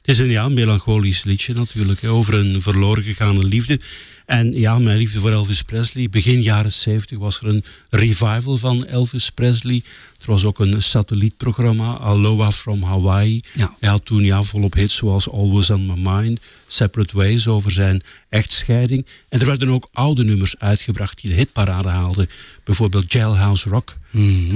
[0.00, 3.80] Het is een ja, melancholisch liedje natuurlijk, hè, over een verloren gegaane liefde.
[4.26, 6.08] En ja, mijn liefde voor Elvis Presley.
[6.08, 9.82] Begin jaren 70 was er een revival van Elvis Presley.
[10.26, 13.40] Er was ook een satellietprogramma, Aloha from Hawaii.
[13.54, 13.74] Ja.
[13.80, 18.02] Hij had toen ja, volop hits zoals Always on My Mind, Separate Ways over zijn
[18.28, 19.06] echtscheiding.
[19.28, 22.28] En er werden ook oude nummers uitgebracht die de hitparade haalden.
[22.64, 23.96] Bijvoorbeeld Jailhouse Rock.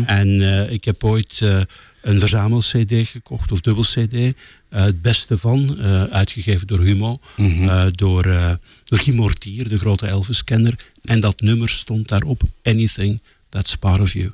[0.06, 1.60] En eh, ik heb ooit eh,
[2.02, 4.12] een verzamel-cd gekocht, of dubbel-cd.
[4.12, 4.32] eh,
[4.68, 7.20] het beste van, uitgegeven door Humo.
[7.68, 8.22] eh, door,
[8.84, 10.84] door Guy Mortier, de grote Elvis-kenner.
[11.02, 12.42] En dat nummer stond daarop.
[12.62, 14.30] Anything that's part of you.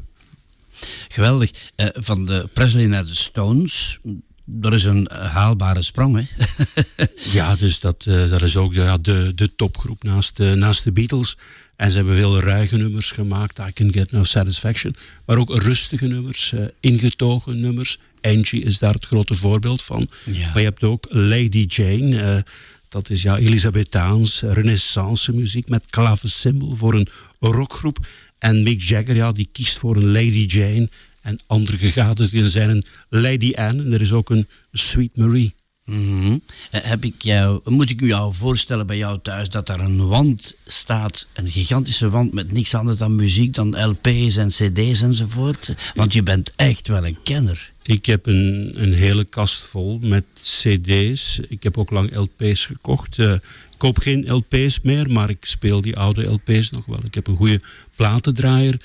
[1.08, 1.50] Geweldig.
[1.76, 3.98] Eh, van de Presley naar de Stones,
[4.44, 6.44] dat is een haalbare sprong, hè?
[7.32, 10.84] Ja, dus dat, eh, dat is ook de, ja, de, de topgroep naast, de naast
[10.84, 11.36] de Beatles.
[11.76, 13.58] En ze hebben veel ruige nummers gemaakt.
[13.58, 14.96] I Can Get No Satisfaction.
[15.26, 17.98] Maar ook rustige nummers, ingetogen nummers.
[18.20, 20.08] Angie is daar het grote voorbeeld van.
[20.24, 20.46] Ja.
[20.46, 22.44] Maar je hebt ook Lady Jane.
[22.88, 27.08] dat is ja, Elisabethaans, renaissance muziek met klavecimbal voor een
[27.40, 28.06] rockgroep.
[28.46, 30.88] En Mick Jagger, ja, die kiest voor een Lady Jane.
[31.22, 33.82] En andere gegadigden zijn een Lady Anne.
[33.82, 35.54] En er is ook een Sweet Marie.
[35.84, 36.38] Mhm.
[36.70, 40.06] Eh, Heb ik jou, moet ik u jou voorstellen bij jou thuis dat er een
[40.06, 45.74] wand staat, een gigantische wand met niks anders dan muziek, dan LP's en CD's enzovoort?
[45.94, 47.72] Want je bent echt wel een kenner.
[47.82, 51.40] Ik heb een, een hele kast vol met cd's.
[51.48, 53.18] Ik heb ook lang LP's gekocht.
[53.18, 53.32] Eh,
[53.76, 57.04] koop geen LP's meer, maar ik speel die oude LP's nog wel.
[57.04, 57.60] Ik heb een goede
[57.96, 58.80] platendraaier.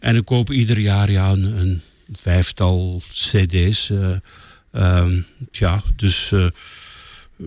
[0.00, 1.82] En ik koop ieder jaar ja, een, een
[2.12, 3.90] vijftal cd's.
[3.90, 4.16] eh,
[4.72, 5.20] ehm,
[5.50, 6.32] ja, dus...
[6.32, 6.46] eh,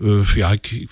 [0.02, 0.90] Eh, ja, ik, ik-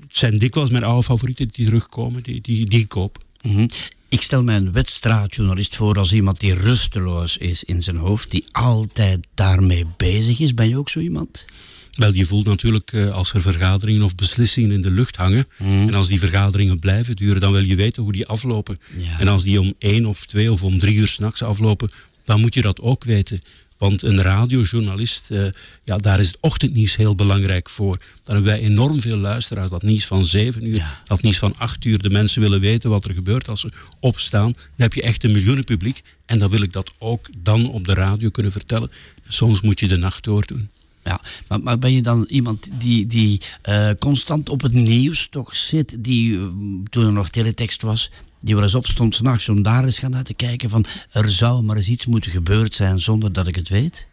[0.00, 3.18] het zijn dikwijls mijn oude favorieten die terugkomen, die, die, die ik koop.
[3.42, 3.68] Mhm.
[4.08, 8.44] Ik stel mij een wedstraatjournalist voor als iemand die rusteloos is in zijn hoofd, die
[8.52, 10.54] altijd daarmee bezig is.
[10.54, 11.44] Ben je ook zo iemand?
[11.92, 15.46] Wel, je voelt natuurlijk eh, als er vergaderingen of beslissingen in de lucht hangen.
[15.58, 18.80] En als die vergaderingen blijven duren, dan wil je weten hoe die aflopen.
[18.96, 19.18] Ja.
[19.18, 21.90] En als die om één of twee of om drie uur s'nachts aflopen,
[22.24, 23.42] dan moet je dat ook weten.
[23.78, 25.44] Want een radiojournalist, eh,
[25.84, 27.96] ja, daar is het ochtendnieuws heel belangrijk voor.
[28.24, 29.70] Dan hebben wij enorm veel luisteraars.
[29.70, 31.00] Dat nieuws van zeven uur, Ja.
[31.04, 31.98] dat nieuws van acht uur.
[32.02, 33.70] De mensen willen weten wat er gebeurt als ze
[34.00, 34.52] opstaan.
[34.52, 36.02] Dan heb je echt een miljoenenpubliek.
[36.26, 38.90] En dan wil ik dat ook dan op de radio kunnen vertellen.
[39.28, 40.68] Soms moet je de nacht doordoen.
[41.04, 41.20] Ja,
[41.62, 46.38] maar, ben je dan iemand die, die eh, constant op het nieuws toch zit, die
[46.38, 46.46] eh,
[46.90, 50.24] toen er nog teletext was, die wel eens opstond s'nachts om daar eens gaan naar
[50.24, 53.68] te kijken van er zou maar eens iets moeten gebeurd zijn zonder dat ik het
[53.68, 54.06] weet?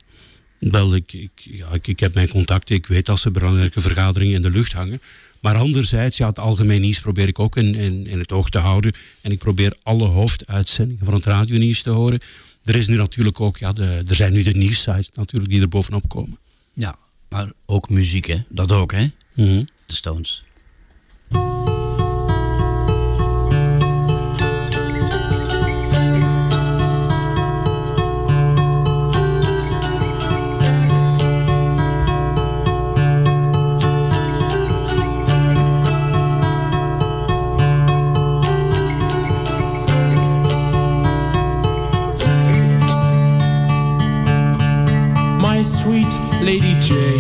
[0.60, 2.76] Wel, ik, ik, ja, ik, ik heb mijn contacten.
[2.76, 5.02] Ik weet dat ze belangrijke vergaderingen in de lucht hangen.
[5.40, 8.58] Maar anderzijds, ja, het algemeen nieuws probeer ik ook in, in, in het oog te
[8.58, 8.94] houden.
[9.22, 12.20] En ik probeer alle hoofduitzendingen van het radionieuws te horen.
[12.64, 15.70] Er, is nu natuurlijk ook, ja, de, er zijn nu de nieuwssites natuurlijk die er
[15.70, 16.38] bovenop komen.
[16.80, 16.96] Ja,
[17.30, 18.44] maar ook muziek, hè?
[18.50, 19.08] Dat ook, hè?
[19.36, 19.66] Mhm.
[19.86, 20.44] De Stones.
[46.50, 47.19] Lady Jane.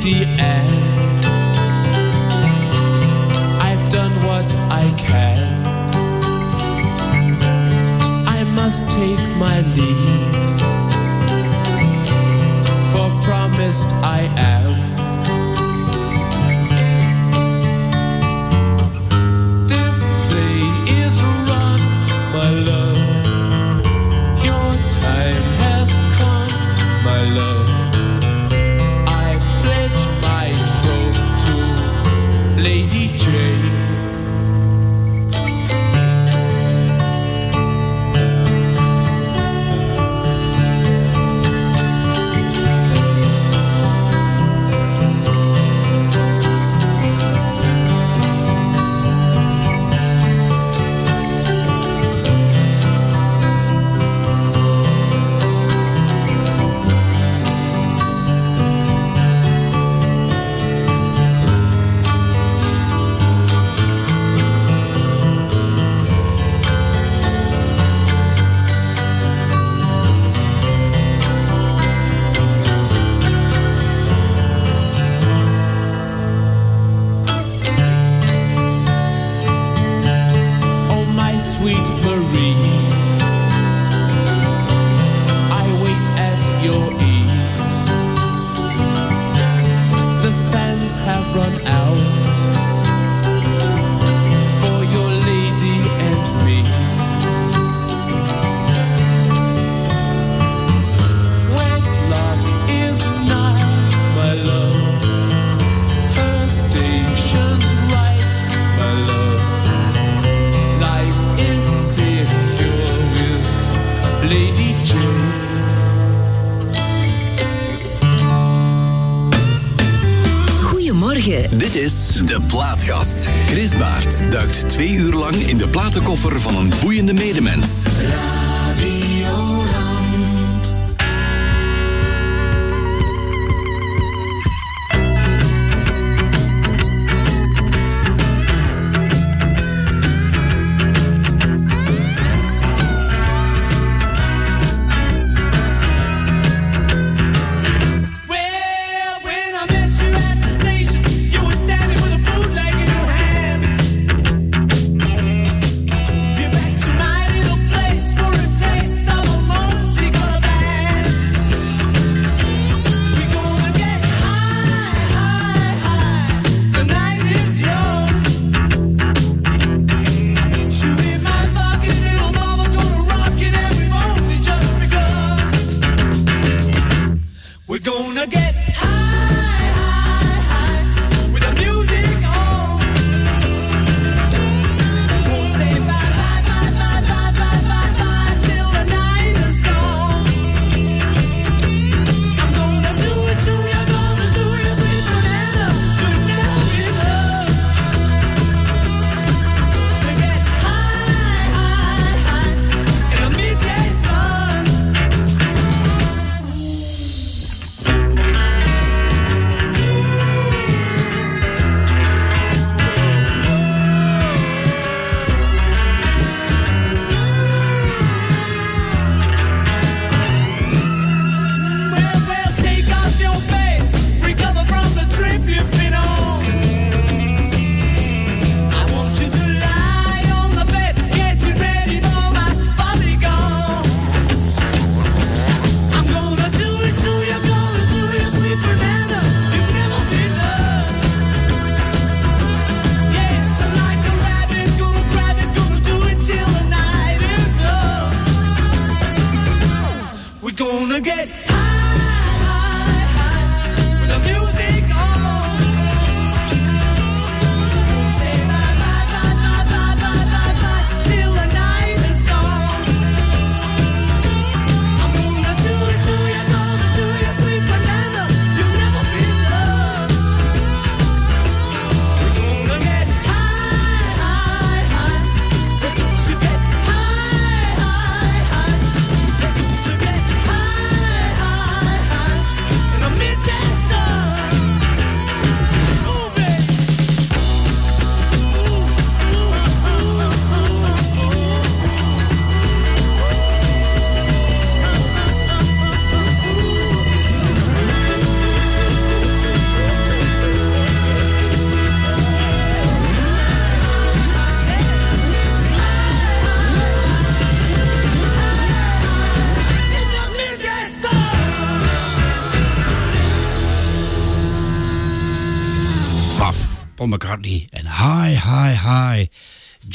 [0.00, 0.89] Dear Lady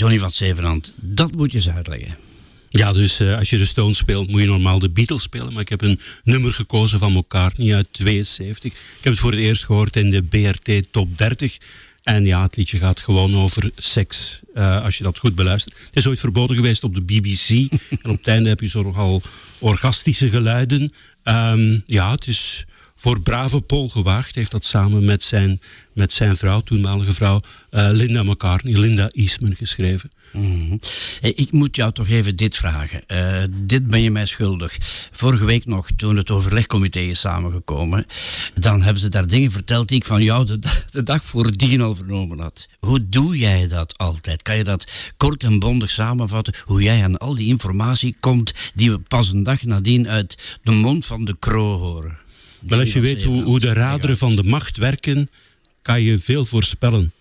[0.05, 2.17] Johnny van Zevenhand, dat moet je eens uitleggen.
[2.69, 5.53] Ja, dus eh, als je de Stones speelt, moet je normaal de Beatles spelen.
[5.53, 8.71] Maar ik heb een nummer gekozen van McCartney uit 72.
[8.71, 11.57] Ik heb het voor het eerst gehoord in de BRT Top 30.
[12.03, 15.75] En ja, het liedje gaat gewoon over seks, eh, als je dat goed beluistert.
[15.85, 17.49] Het is ooit verboden geweest op de BBC.
[18.03, 19.21] en op het einde heb je zo nogal
[19.59, 20.91] orgastische geluiden.
[21.23, 22.65] Ehm, ja, het is
[23.05, 24.35] voor brave Paul gewaagd.
[24.35, 25.61] heeft dat samen met zijn,
[25.93, 27.39] met zijn vrouw, toenmalige vrouw,
[27.69, 30.11] eh, Linda McCartney, Linda Eastman, geschreven.
[30.33, 30.77] Mhm.
[31.21, 33.07] Ik moet jou toch even dit vragen.
[33.07, 34.77] Eh, dit ben je mij schuldig.
[35.11, 38.05] Vorige week nog, toen het overlegcomité is samengekomen,
[38.53, 41.81] dan hebben ze daar dingen verteld die ik van jou de, da- de dag voordien
[41.81, 42.67] al vernomen had.
[42.79, 44.41] Hoe doe jij dat altijd?
[44.41, 46.53] Kan je dat kort en bondig samenvatten?
[46.65, 50.71] Hoe jij aan al die informatie komt die we pas een dag nadien uit de
[50.71, 52.23] mond van de kroo horen?
[52.67, 55.29] Wel, als je weet hoe, hoe de raderen van de macht werken,
[55.81, 57.11] kan je veel voorspellen.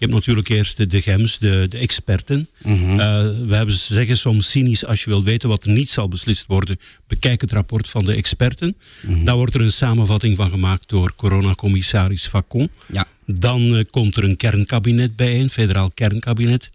[0.00, 2.48] Je hebt natuurlijk eerst de, de gems, de, de experten.
[2.62, 3.00] Mhm.
[3.00, 6.08] Eh, we hebben ze zeggen soms cynisch, als je wil weten wat er niet zal
[6.08, 8.76] beslist worden, bekijk het rapport van de experten.
[9.02, 9.24] Mhm.
[9.24, 12.70] Daar wordt er een samenvatting van gemaakt door coronacommissaris Facon.
[12.92, 13.06] Ja.
[13.26, 16.70] Dan eh, komt er een kernkabinet bijeen, federaal kernkabinet.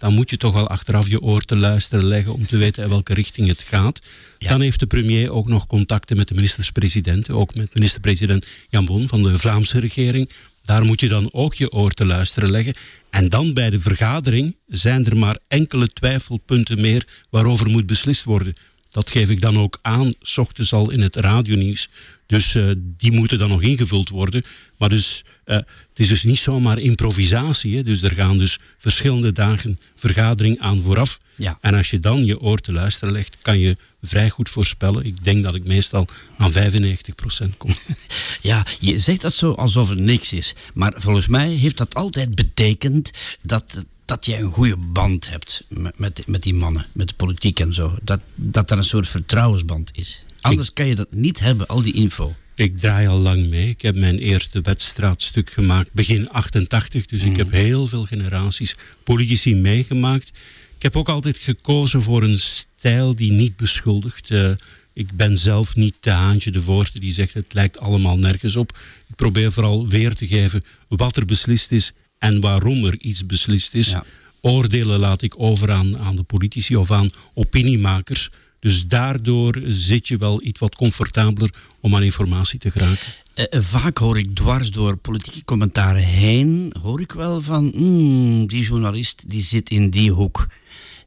[0.00, 2.88] Dan moet je toch wel achteraf je oor te luisteren leggen om te weten in
[2.88, 4.00] welke richting het gaat.
[4.38, 9.08] Dan heeft de premier ook nog contacten met de ministers-presidenten, ook met minister-president Jan Bon
[9.08, 10.30] van de Vlaamse regering.
[10.62, 12.74] Daar moet je dan ook je oor te luisteren leggen.
[13.10, 18.54] En dan bij de vergadering zijn er maar enkele twijfelpunten meer waarover moet beslist worden.
[18.90, 21.88] Dat geef ik dan ook aan, s ochtends al in het radionieuws.
[22.30, 24.44] Dus eh, die moeten dan nog ingevuld worden.
[24.78, 27.76] Maar dus, eh, het is dus niet zomaar improvisatie.
[27.76, 27.82] Hè.
[27.82, 31.20] Dus er gaan dus verschillende dagen vergadering aan vooraf.
[31.34, 31.58] Ja.
[31.60, 35.04] En als je dan je oor te luisteren legt, kan je vrij goed voorspellen.
[35.04, 36.06] Ik denk dat ik meestal
[36.38, 37.74] aan 95% kom.
[38.40, 40.54] Ja, je zegt dat zo alsof het niks is.
[40.74, 43.10] Maar volgens mij heeft dat altijd betekend
[43.42, 47.60] dat, dat je een goede band hebt met, met, met die mannen, met de politiek
[47.60, 47.98] en zo.
[48.02, 50.24] Dat, dat er een soort vertrouwensband is.
[50.40, 52.34] Anders kan je dat niet hebben, al die info.
[52.54, 53.68] Ik draai al lang mee.
[53.68, 57.06] Ik heb mijn eerste wedstraatstuk gemaakt begin 88.
[57.06, 58.74] Dus ik heb heel veel generaties
[59.04, 60.28] politici meegemaakt.
[60.76, 64.30] Ik heb ook altijd gekozen voor een stijl die niet beschuldigt.
[64.30, 64.50] Eh,
[64.92, 68.78] ik ben zelf niet de haantje de voorste die zegt het lijkt allemaal nergens op.
[69.08, 73.74] Ik probeer vooral weer te geven wat er beslist is en waarom er iets beslist
[73.74, 73.94] is.
[74.40, 78.30] Oordelen laat ik over aan, aan de politici of aan opiniemakers.
[78.60, 81.50] Dus daardoor zit je wel iets wat comfortabeler
[81.80, 83.06] om aan informatie te geraken.
[83.34, 88.46] Eh, eh, vaak hoor ik dwars door politieke commentaren heen, hoor ik wel van, "Hmm,
[88.46, 90.46] die journalist die zit in die hoek.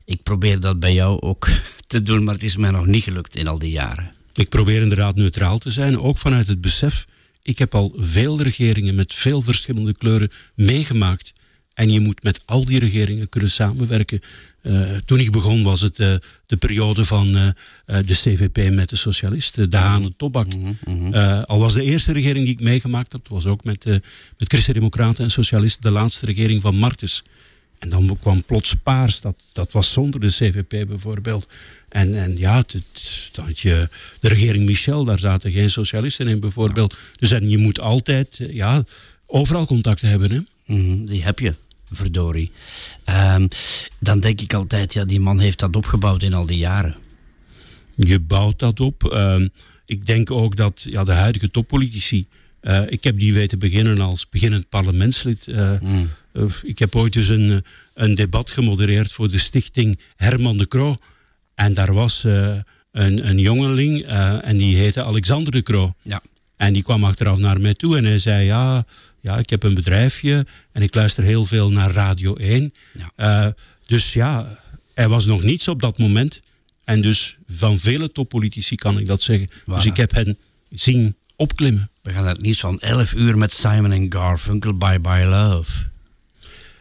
[0.05, 1.47] Ik probeer dat bij jou ook
[1.87, 4.11] te doen, maar het is mij nog niet gelukt in al die jaren.
[4.33, 7.05] Ik probeer inderdaad neutraal te zijn, ook vanuit het besef.
[7.41, 11.33] Ik heb al veel regeringen met veel verschillende kleuren meegemaakt.
[11.73, 14.21] En je moet met al die regeringen kunnen samenwerken.
[14.63, 18.95] Eh, toen ik begon was het eh, de periode van eh, de CVP met de
[18.95, 20.47] socialisten, de Haan en Tobak.
[21.11, 23.85] Eh, al was de eerste regering die ik meegemaakt heb, was ook met,
[24.37, 27.23] met Christen-Democraten en Socialisten, de laatste regering van Martens.
[27.79, 31.47] En dan kwam plots paars, dat, dat was zonder de CVP bijvoorbeeld.
[31.89, 32.85] En, en ja, het,
[33.33, 33.89] had je
[34.19, 36.95] de regering Michel, daar zaten geen socialisten in bijvoorbeeld.
[37.15, 38.83] Dus en je moet altijd, ja,
[39.25, 40.31] overal contact hebben.
[40.31, 40.39] Hè?
[40.65, 41.53] Mhm, die heb je,
[41.91, 42.51] verdorie.
[43.05, 43.47] Ehm,
[43.99, 46.95] dan denk ik altijd, ja, die man heeft dat opgebouwd in al die jaren.
[47.95, 49.03] Je bouwt dat op.
[49.03, 49.47] Ehm,
[49.85, 52.25] ik denk ook dat ja, de huidige toppolitici.
[52.59, 55.47] eh, ik heb die weten beginnen als beginnend parlementslid.
[55.47, 56.09] eh, Mm.
[56.33, 60.95] eh, ik heb ooit eens een, een debat gemodereerd voor de stichting Herman de Croo.
[61.55, 64.01] En daar was een, een jongeling
[64.41, 65.93] en die heette Alexander de Croo.
[66.01, 66.21] Ja.
[66.57, 68.85] En die kwam achteraf naar mij toe en hij zei: Ja,
[69.23, 72.73] ja ik heb een bedrijfje en ik luister heel veel naar Radio 1.
[72.93, 73.11] Ja.
[73.45, 73.51] Eh,
[73.85, 74.59] dus ja,
[74.93, 76.41] er was nog niets op dat moment.
[76.83, 79.49] En dus van vele toppolitici kan ik dat zeggen.
[79.65, 80.37] Dus ik heb hen
[80.69, 81.89] zien opklimmen.
[82.01, 85.71] We gaan naar het nieuws van 11 uur met Simon en Garfunkel, Bye Bye Love.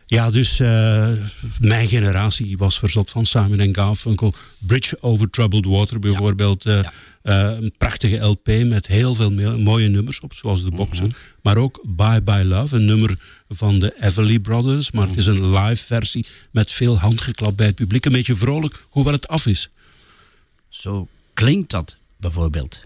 [0.07, 1.12] Ja, dus eh,
[1.61, 4.34] mijn generatie was verzot van Simon en Garfunkel.
[4.59, 6.66] Bridge over Troubled Water bijvoorbeeld.
[6.66, 6.80] eh,
[7.22, 11.07] een prachtige LP met heel veel mooie nummers op, zoals de boxer.
[11.43, 13.18] Maar ook Bye Bye Love, een nummer
[13.49, 14.90] van de Everly Brothers.
[14.90, 18.05] Maar het is een live versie met veel handgeklap bij het publiek.
[18.05, 19.70] Een beetje vrolijk, hoewel het af is.
[20.68, 22.82] Zo klinkt dat bijvoorbeeld.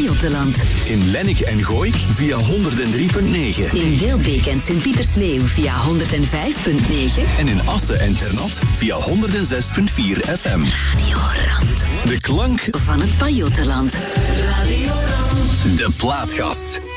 [0.00, 3.72] In Lennik en Gooik via 103.9.
[3.72, 7.38] In Deelbeek en Sint-Pietersleeuw via 105.9.
[7.38, 9.10] En in Assen en Ternat via 106.4
[10.38, 10.62] FM.
[10.62, 11.84] Radio Rand.
[12.04, 13.92] De klank Van het Pajottenland.
[15.76, 16.89] De Plaatgast.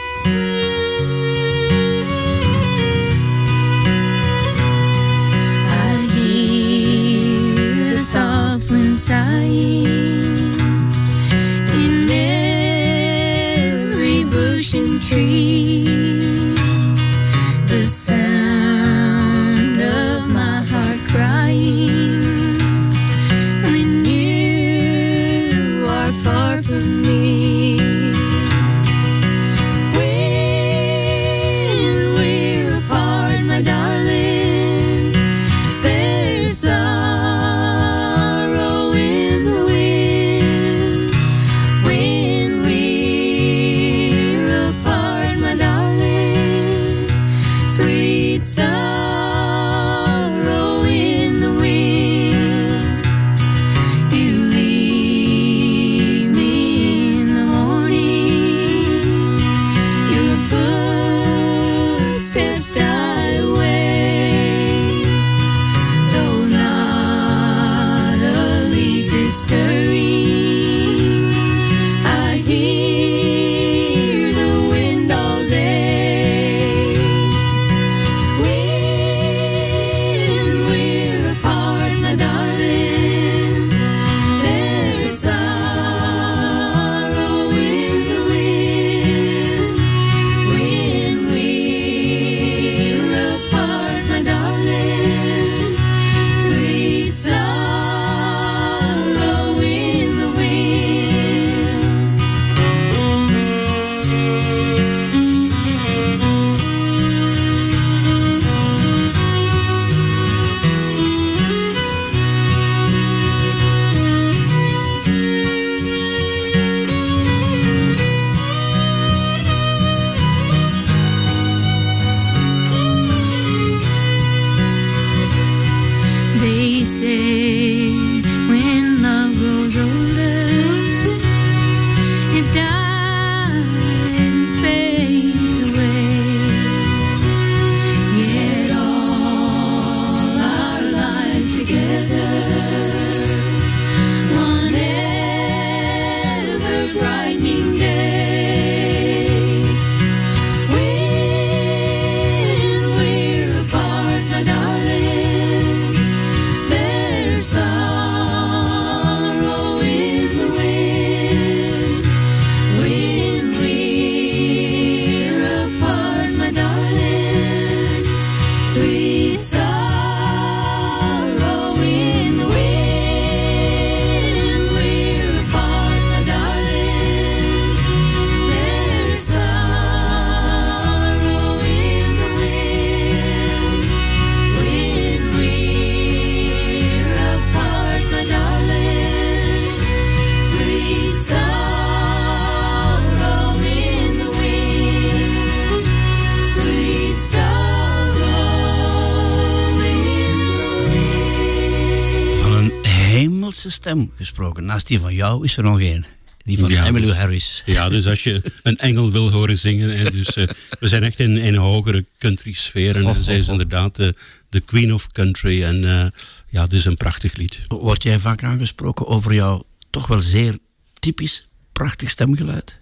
[204.65, 206.05] Naast die van jou is er nog één.
[206.43, 207.63] Die van Ja, dus- Harris.
[207.65, 209.97] Ja, dus als je een engel wil horen zingen.
[209.97, 210.47] Hè, dus, eh,
[210.79, 212.95] we zijn echt in, in een hogere country sfeer.
[212.95, 214.15] En zij is inderdaad de,
[214.49, 215.63] de queen of country.
[215.63, 216.07] En eh,
[216.49, 217.59] ja, dus een prachtig lied.
[217.67, 220.57] Word jij vaak aangesproken over jouw toch wel zeer
[220.99, 222.79] typisch prachtig stemgeluid?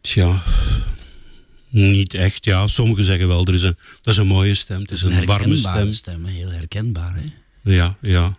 [0.00, 0.42] Tja,
[1.68, 2.44] niet echt.
[2.44, 4.80] Ja, sommigen zeggen wel, er is een, dat is een mooie stem.
[4.80, 6.24] Het is een, warme stem.
[6.24, 6.30] hè?
[6.30, 7.14] heel herkenbaar.
[7.14, 7.32] Hè?
[7.72, 8.36] Ja, ja.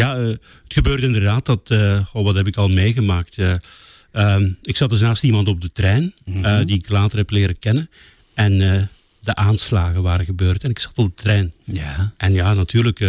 [0.00, 0.38] Ja, eh, het
[0.68, 1.70] gebeurde inderdaad dat,
[2.12, 3.38] oh, wat heb ik al meegemaakt?
[3.38, 3.54] Eh,
[4.12, 7.58] ehm, ik zat dus naast iemand op de trein, eh, die ik later heb leren
[7.58, 7.90] kennen.
[8.34, 8.88] En
[9.22, 11.52] de aanslagen waren gebeurd en ik zat op de trein.
[11.64, 12.12] Ja.
[12.16, 13.00] En ja, natuurlijk,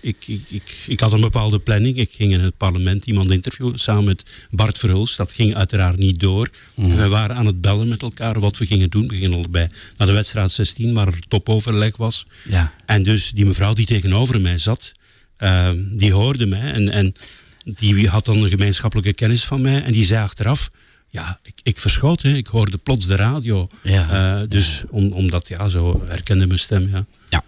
[0.00, 1.96] ik, ik, ik, ik had een bepaalde planning.
[1.96, 5.16] Ik ging in het parlement iemand interviewen samen met Bart Verhulst.
[5.16, 6.50] Dat ging uiteraard niet door.
[6.76, 9.08] En we waren aan het bellen met elkaar wat we gingen doen.
[9.08, 12.26] We gingen allebei naar de wedstrijd 16, waar er topoverleg was.
[12.48, 12.72] Ja.
[12.86, 14.92] En dus die mevrouw die tegenover mij zat,
[15.92, 17.14] die hoorde mij en, en
[17.64, 19.82] die had dan een gemeenschappelijke kennis van mij.
[19.82, 20.70] En die zei achteraf,
[21.08, 22.22] ja, ik, ik verschoot.
[22.22, 22.34] Hè.
[22.34, 23.68] Ik hoorde plots de radio.
[23.82, 27.06] Ja, Eh, dus om, omdat, ja, zo herkende mijn stem, ja.
[27.28, 27.42] Ja,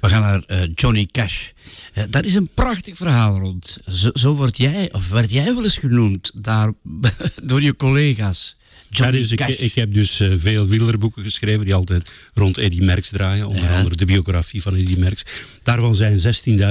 [0.00, 1.48] we gaan naar eh, Johnny Cash.
[1.94, 3.78] Eh, daar is een prachtig verhaal rond.
[3.90, 6.72] Zo, zo word jij, of werd jij wel eens genoemd daar,
[7.42, 8.56] door je collega's.
[8.90, 9.56] Johnny Ja, dus ik, Cash.
[9.58, 13.46] ik heb dus eh, veel wielerboeken geschreven die altijd rond Eddy Merckx draaien.
[13.46, 13.74] Onder Ja.
[13.76, 15.22] andere de biografie van Eddy Merckx.
[15.62, 16.18] Daarvan zijn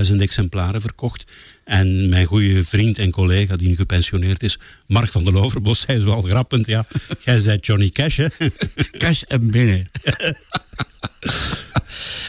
[0.09, 1.25] 16.000 exemplaren verkocht.
[1.65, 5.99] En mijn goede vriend en collega die nu gepensioneerd is, Mark van der Loverbos, zei
[6.01, 6.87] zo al grappend, ja,
[7.19, 8.27] jij zei Johnny Cash, hè?
[8.97, 9.89] Cash en binnen.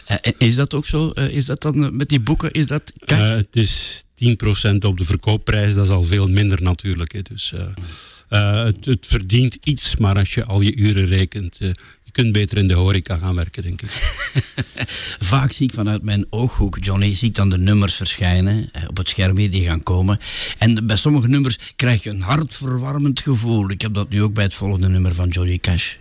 [0.05, 1.09] Eh, en is dat ook zo?
[1.11, 2.51] Eh, is dat dan met die boeken?
[2.51, 3.35] Is dat cash?
[3.35, 7.11] Het is 10% op de verkoopprijs, dat is al veel minder natuurlijk.
[7.13, 7.21] Hè.
[7.21, 7.53] Dus,
[8.31, 11.67] eh, het, het verdient iets, maar als je al je uren rekent, eh,
[12.03, 13.89] je kunt beter in de horeca gaan werken, denk ik.
[15.31, 18.97] Vaak zie ik vanuit mijn ooghoek, Johnny, zie ik dan de nummers verschijnen eh, op
[18.97, 20.19] het scherm hier die gaan komen.
[20.57, 23.69] En bij sommige nummers krijg je een hartverwarmend gevoel.
[23.69, 25.93] Ik heb dat nu ook bij het volgende nummer van Johnny Cash.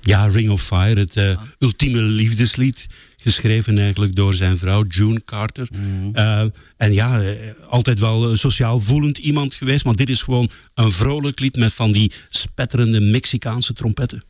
[0.00, 2.86] Ja, Ring of Fire, het ultieme liefdeslied.
[3.22, 5.68] Geschreven eigenlijk door zijn vrouw June Carter.
[6.12, 6.44] Eh,
[6.76, 7.34] en ja, eh,
[7.68, 9.84] altijd wel een sociaal voelend iemand geweest.
[9.84, 14.24] Maar dit is gewoon een vrolijk lied met van die spetterende Mexicaanse trompetten.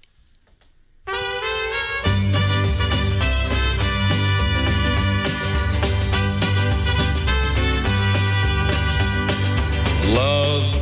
[10.13, 10.79] Love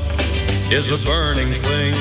[0.71, 1.95] is a burning thing,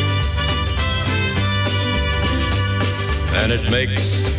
[3.33, 4.38] and it makes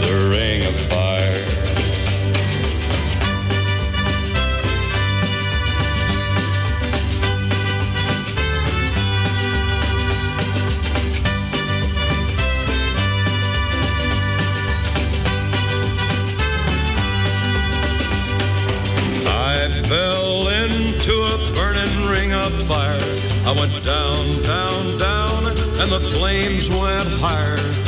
[0.00, 1.44] the ring of fire.
[19.26, 23.00] I fell into a burning ring of fire.
[23.46, 25.46] I went down, down, down,
[25.80, 27.87] and the flames went higher.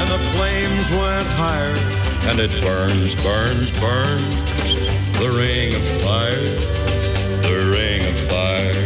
[0.00, 1.74] and the flames went higher.
[2.28, 4.34] And it burns, burns, burns.
[5.18, 6.48] The ring of fire,
[7.42, 8.84] the ring of fire.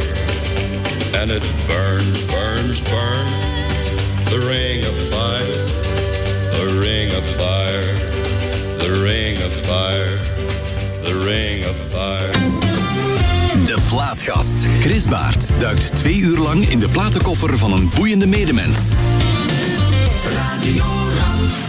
[1.20, 3.48] And it burns, burns, burns.
[4.30, 5.64] The ring of fire,
[6.52, 7.94] the ring of fire,
[8.78, 10.18] the ring of fire,
[11.02, 12.32] the ring of fire.
[13.64, 14.66] De Plaatgast.
[14.80, 18.94] Chris Baert duikt twee uur lang in de platenkoffer van een boeiende medemens.
[20.26, 21.67] Radio Rand.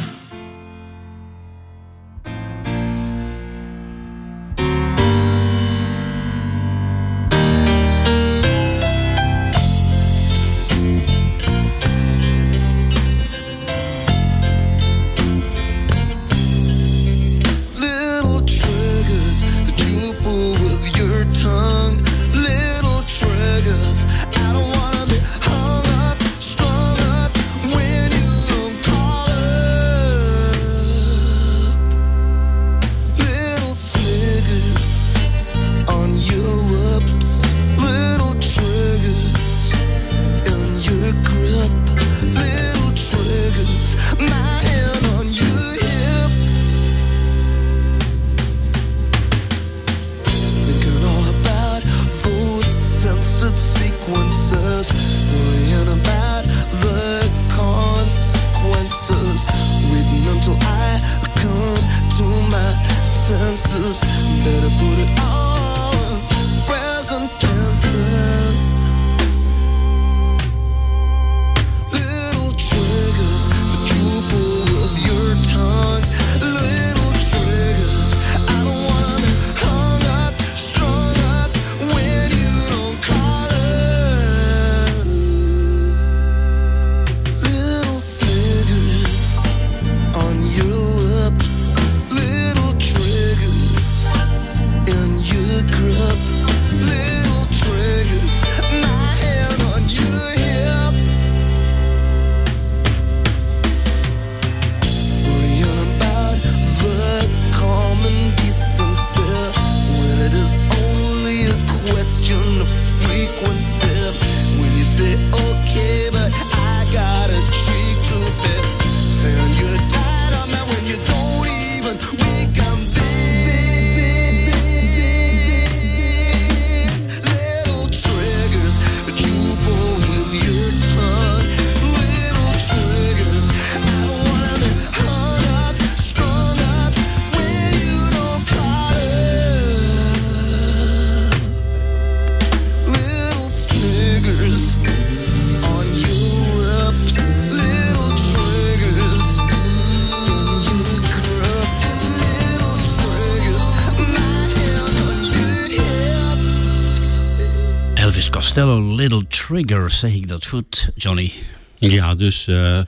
[158.49, 161.33] Costello, Little Trigger, zeg ik dat goed, Johnny?
[161.77, 162.81] Ja, dus eh,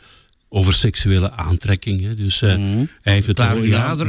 [0.54, 2.02] over seksuele aantrekking.
[2.02, 2.14] Hè.
[2.14, 2.50] Dus eh,
[3.02, 3.38] hij heeft het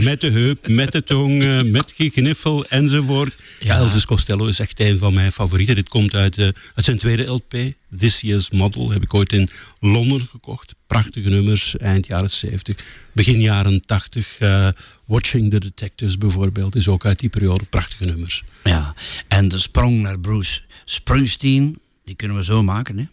[0.05, 3.35] met de heup, met de tong, eh, met gegniffel enzovoort.
[3.61, 3.77] Ja.
[3.77, 5.75] Elvis Costello is echt een van mijn favorieten.
[5.75, 7.55] Dit komt uit, eh, uit zijn tweede LP,
[7.99, 8.91] This Year's Model.
[8.91, 9.49] Heb ik ooit in
[9.81, 10.75] Londen gekocht.
[10.87, 12.77] Prachtige nummers, eind jaren 70,
[13.13, 14.37] begin jaren 80.
[14.39, 14.69] eh,
[15.07, 17.65] Watching the Detectives bijvoorbeeld is ook uit die periode.
[17.65, 18.43] Prachtige nummers.
[18.65, 18.95] Ja,
[19.29, 23.05] en de sprong naar Bruce Springsteen, die kunnen we zo maken, hè?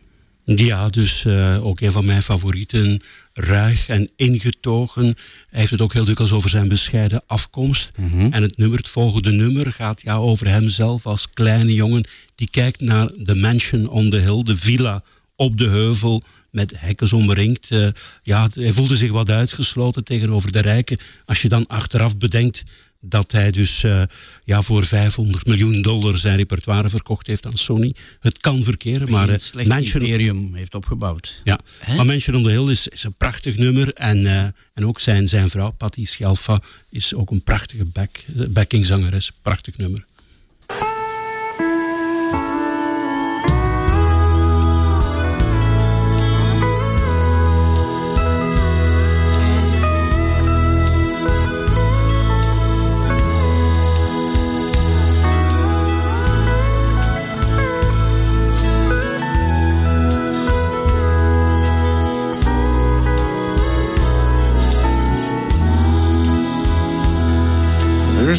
[0.55, 3.01] Ja, dus eh, ook een van mijn favorieten.
[3.33, 5.03] Ruig en ingetogen.
[5.49, 7.91] Hij heeft het ook heel dikwijls over zijn bescheiden afkomst.
[8.31, 12.05] En het nummer, het volgende nummer gaat ja, over hemzelf als kleine jongen.
[12.35, 15.03] Die kijkt naar de mansion on the hill, de villa
[15.35, 17.71] op de heuvel met hekken omringd.
[17.71, 17.87] Eh,
[18.23, 20.97] ja, hij voelde zich wat uitgesloten tegenover de rijken.
[21.25, 22.63] Als je dan achteraf bedenkt
[23.01, 24.03] dat hij dus eh,
[24.43, 27.95] ja, voor 500 miljoen dollar zijn repertoire verkocht heeft aan Sony.
[28.19, 31.41] Het kan verkeren, maar een eh, slecht Mansion imperium heeft opgebouwd.
[31.43, 31.59] ja,
[31.95, 33.93] maar Mansion on the Hill is, is een prachtig nummer.
[33.93, 34.43] En, eh,
[34.73, 39.31] en ook zijn, zijn vrouw, Patty Schelfa, is ook een prachtige back, backingzangeres.
[39.41, 40.05] Prachtig nummer.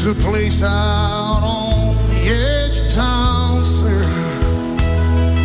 [0.02, 4.00] There's a place out on the edge of town, sir,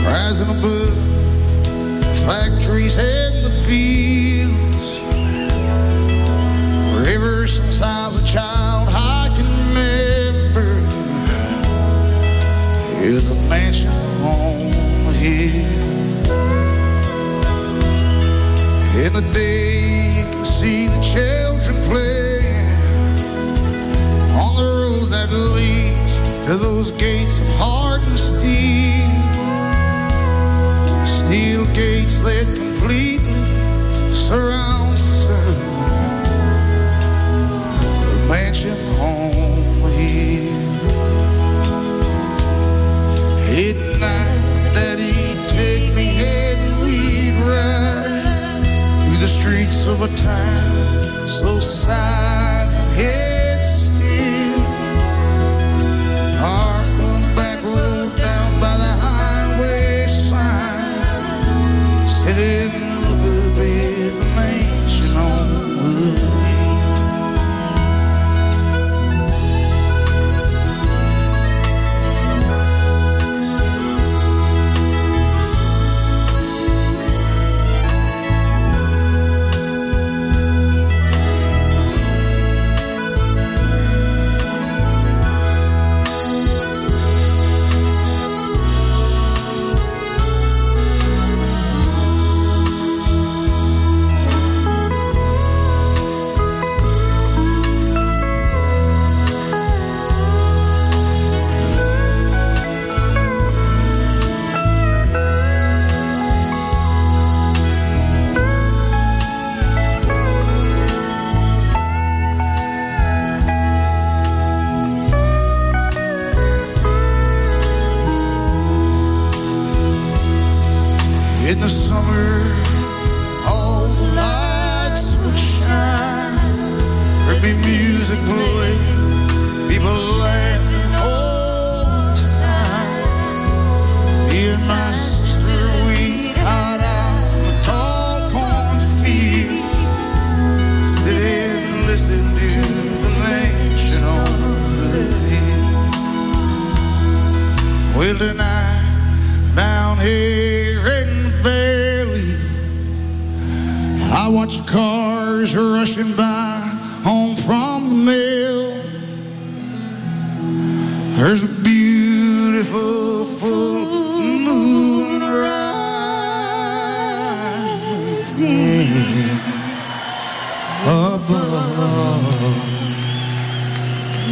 [0.07, 0.95] rising above
[1.65, 4.35] the factories and the fields.
[26.46, 29.10] To those gates of hardened steel.
[31.04, 33.34] Steel gates that completely
[34.14, 35.58] surround sun.
[38.12, 40.54] The mansion on the hill.
[43.50, 48.62] At night, Daddy'd take me and we'd ride
[49.08, 53.25] through the streets of a town so silent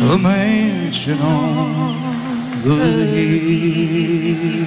[0.09, 2.75] the mansion on the
[3.13, 4.63] hill.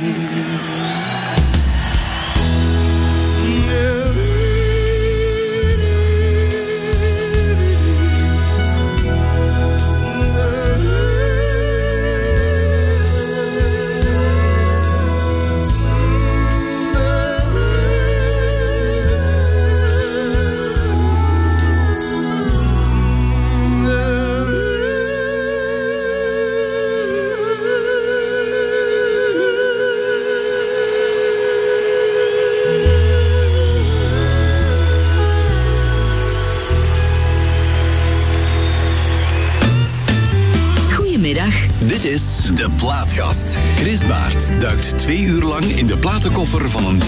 [46.51, 47.06] Platenkoffer van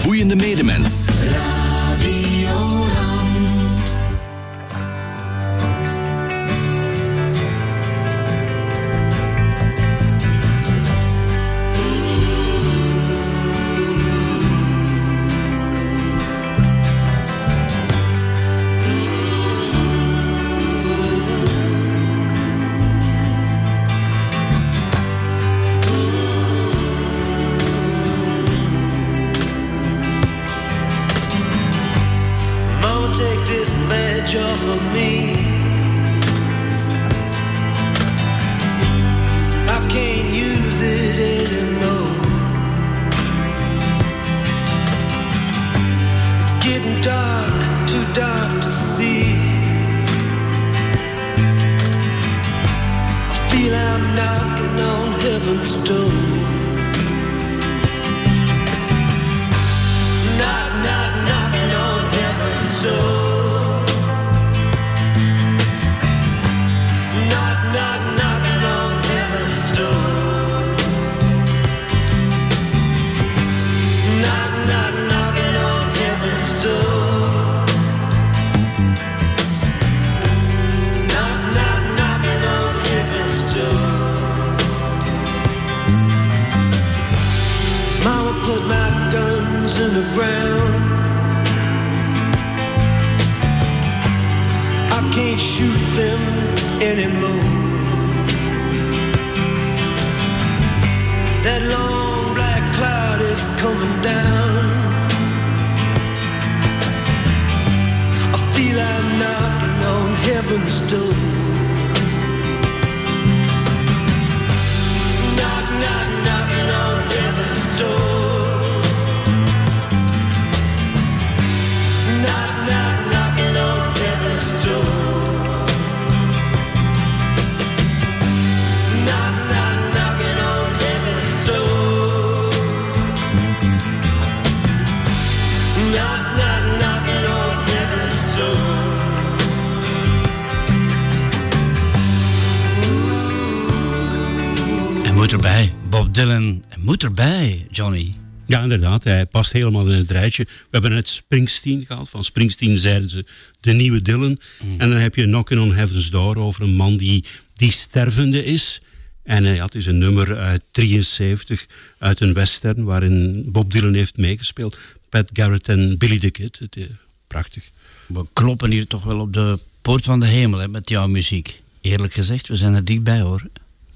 [149.39, 150.43] past helemaal in het rijtje.
[150.43, 152.09] We hebben net Springsteen gehad.
[152.09, 153.25] Van Springsteen zeiden ze
[153.59, 154.39] de nieuwe Dylan.
[154.77, 158.81] En dan heb je Knockin' on Heaven's Door over een man die, die stervende is.
[159.23, 161.65] En eh, ja, het is een nummer uit 73,
[161.97, 164.77] uit een western, waarin Bob Dylan heeft meegespeeld.
[165.09, 166.59] Pat Garrett en Billy the Kid.
[166.59, 166.83] Het, eh,
[167.27, 167.69] prachtig.
[168.07, 171.61] We kloppen hier toch wel op de poort van de hemel hè, met jouw muziek.
[171.81, 173.43] Eerlijk gezegd, we zijn er dichtbij hoor.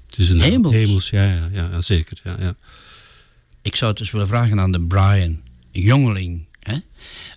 [0.06, 0.74] Het is een Hemels.
[0.74, 2.20] hemels ja, ja, ja, zeker.
[2.24, 2.56] Ja, ja.
[3.64, 6.76] Ik zou het dus willen vragen aan de Brian, jongeling, hè?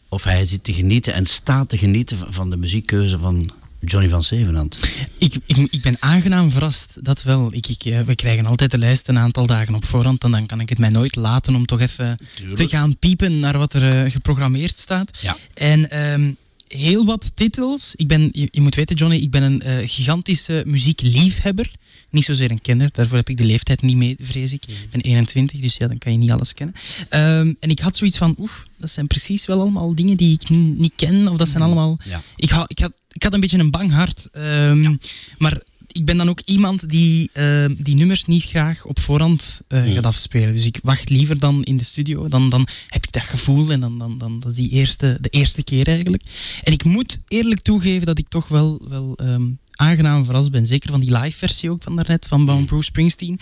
[0.10, 4.24] of hij zit te genieten en staat te genieten van- de muziekkeuze van Johnny van
[4.24, 4.78] Zevenhand.
[5.18, 7.48] Ik, ik, ik ben aangenaam verrast, dat wel.
[7.54, 10.46] Ik, ik, eh, we krijgen altijd de lijst een aantal dagen op voorhand en dan
[10.46, 12.58] kan ik het mij nooit laten om toch even Tuurlijk.
[12.58, 15.18] te gaan piepen naar wat er eh, geprogrammeerd staat.
[15.22, 15.38] Ja.
[15.54, 16.32] En ehm,
[16.68, 17.94] heel wat titels.
[17.96, 21.72] Ik ben, je, je moet weten, Johnny, ik ben een eh, gigantische muziekliefhebber.
[22.10, 24.64] Niet zozeer een kenner, daarvoor heb ik de leeftijd niet mee, vrees ik.
[24.68, 26.76] Ik ben 21, dus ja, dan kan je niet alles kennen.
[27.10, 30.50] Ehm, en ik had zoiets van, oef, dat zijn precies wel allemaal dingen die ik
[30.50, 31.28] ni- niet ken.
[31.28, 31.98] Of dat zijn allemaal...
[32.04, 32.22] Ja.
[32.36, 34.28] Ik, ha- ik, had, ik had een beetje een bang hart.
[34.32, 34.96] ehm,
[35.38, 35.62] Maar
[35.98, 39.94] ik ben dan ook iemand die ehm, die nummers niet graag op voorhand eh, Mm.
[39.94, 40.54] gaat afspelen.
[40.54, 42.28] Dus ik wacht liever dan in de studio.
[42.28, 45.30] Dan, dan heb ik dat gevoel en dan, dan, dan dat is die eerste, de
[45.30, 46.24] eerste keer eigenlijk.
[46.64, 50.66] En ik moet eerlijk toegeven dat ik toch wel, wel ehm, aangenaam verrast ben.
[50.66, 53.40] Zeker van die live versie ook van daarnet, van van Bruce Springsteen.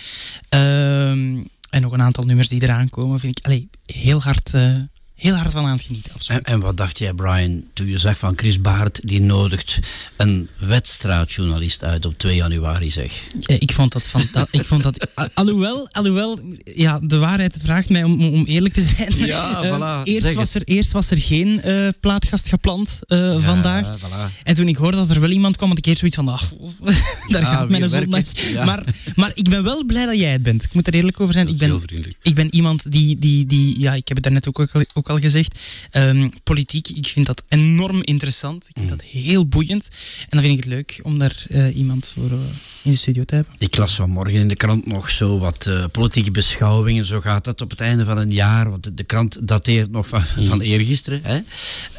[0.49, 1.37] Ehm,
[1.69, 4.75] en nog een aantal nummers die eraan komen, vind ik allee, heel, hard, eh,
[5.15, 6.13] heel hard van aan het genieten.
[6.13, 6.43] Absoluut.
[6.45, 9.79] En, en wat dacht jij, Brian, toen je zag van Chris Baart, die nodigt
[10.17, 13.21] een wedstraatjournalist uit op 2 januari, zeg?
[13.45, 14.21] Eh, Ik vond dat van,
[14.51, 18.81] ik vond dat, al- alhoewel, alhoewel, ja, de waarheid vraagt mij om, om eerlijk te
[18.81, 19.13] zijn.
[19.25, 20.69] Ja, Eh, voilà, eerst, zeg was het.
[20.69, 23.97] er, eerst was er geen eh, plaatgast gepland eh, vandaag.
[23.99, 24.43] voilà.
[24.43, 26.51] En toen ik hoorde dat er wel iemand kwam, had ik eerst zoiets van, ach,
[27.27, 28.21] daar Ja, gaat mijn zondag.
[28.49, 28.65] Ja.
[28.65, 28.83] Maar,
[29.15, 30.63] maar ik ben wel blij dat jij het bent.
[30.63, 31.45] Ik moet er eerlijk over zijn.
[31.45, 32.17] Dat Ik is ben, heel vriendelijk.
[32.21, 35.15] ik ben iemand die, die, die, ja, ik heb het daarnet ook, ook, al, ook
[35.15, 35.59] al gezegd,
[35.91, 38.63] ehm, politiek, ik vind dat enorm interessant.
[38.67, 38.97] Ik vind Mm.
[38.97, 39.87] dat heel boeiend.
[40.21, 42.37] En dan vind ik het leuk om daar eh, iemand voor eh,
[42.81, 43.53] in de studio te hebben.
[43.57, 47.05] Ik las vanmorgen in de krant nog zo wat eh, politieke beschouwingen.
[47.05, 48.69] Zo gaat dat op het einde van een jaar.
[48.69, 51.21] Want de, de krant dateert nog van, van eergisteren.
[51.23, 51.39] Hè?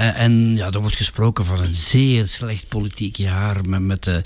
[0.08, 3.68] En ja, er wordt gesproken van een zeer slecht politiek jaar.
[3.68, 4.22] Met, met de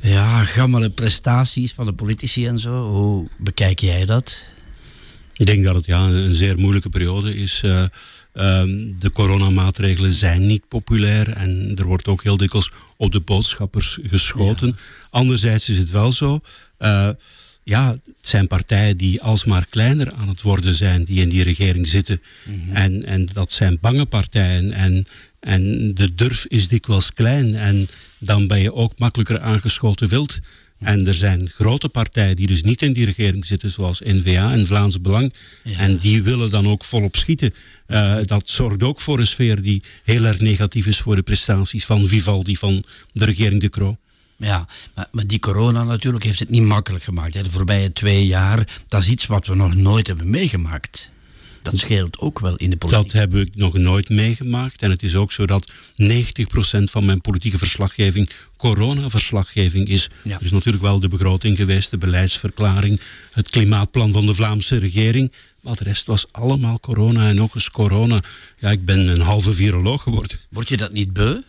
[0.00, 2.90] ja, gammele prestaties van de politici en zo.
[2.90, 4.52] Hoe bekijk jij dat?
[5.36, 7.60] Ik denk dat het ja, een zeer moeilijke periode is.
[7.64, 7.84] Eh,
[8.32, 13.98] ehm, de coronamaatregelen zijn niet populair en er wordt ook heel dikwijls op de boodschappers
[14.02, 14.76] geschoten.
[15.10, 16.40] Anderzijds is het wel zo.
[16.78, 17.08] eh,
[17.62, 21.88] ja, het zijn partijen die alsmaar kleiner aan het worden zijn, die in die regering
[21.88, 22.22] zitten.
[22.72, 24.72] en, en dat zijn bange partijen.
[24.72, 25.06] En,
[25.40, 27.54] en de durf is dikwijls klein.
[27.54, 27.88] En
[28.18, 30.38] dan ben je ook makkelijker aangeschoten wild.
[30.84, 34.66] En er zijn grote partijen die dus niet in die regering zitten, zoals N-VA en
[34.66, 35.32] Vlaams Belang.
[35.76, 37.54] En die willen dan ook volop schieten.
[37.86, 41.84] Eh, dat zorgt ook voor een sfeer die heel erg negatief is voor de prestaties
[41.84, 43.96] van Vivaldi, van de regering De Croo.
[44.36, 47.34] Ja, maar, maar die corona natuurlijk heeft het niet makkelijk gemaakt.
[47.34, 47.42] Hè.
[47.42, 51.12] De voorbije twee jaar, dat is iets wat we nog nooit hebben meegemaakt.
[51.62, 53.02] Dat scheelt ook wel in de politiek.
[53.02, 54.82] Dat heb ik nog nooit meegemaakt.
[54.82, 58.30] En het is ook zo dat 90% van mijn politieke verslaggeving
[58.64, 60.10] coronaverslaggeving is.
[60.22, 60.36] Ja.
[60.36, 63.00] Er is natuurlijk wel de begroting geweest, de beleidsverklaring,
[63.30, 65.32] het klimaatplan van de Vlaamse regering.
[65.60, 68.22] Maar de rest was allemaal corona en nog eens corona.
[68.58, 70.38] Ja, ik ben een halve viroloog geworden.
[70.48, 71.40] Word je dat niet beu?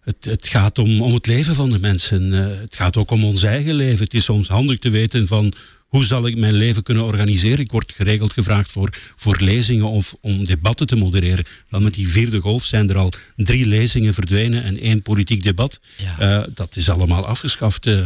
[0.00, 2.32] Het, het gaat om, om het leven van de mensen.
[2.32, 4.04] Eh, het gaat ook om ons eigen leven.
[4.04, 5.52] Het is soms handig te weten van
[5.88, 7.58] hoe zal ik mijn leven kunnen organiseren.
[7.58, 11.46] Ik word geregeld gevraagd voor, voor lezingen of om debatten te modereren.
[11.68, 15.80] Wel met die vierde golf zijn er al drie lezingen verdwenen en één politiek debat.
[15.96, 16.18] Ja.
[16.18, 17.86] Eh, dat is allemaal afgeschaft.
[17.86, 18.04] Eh,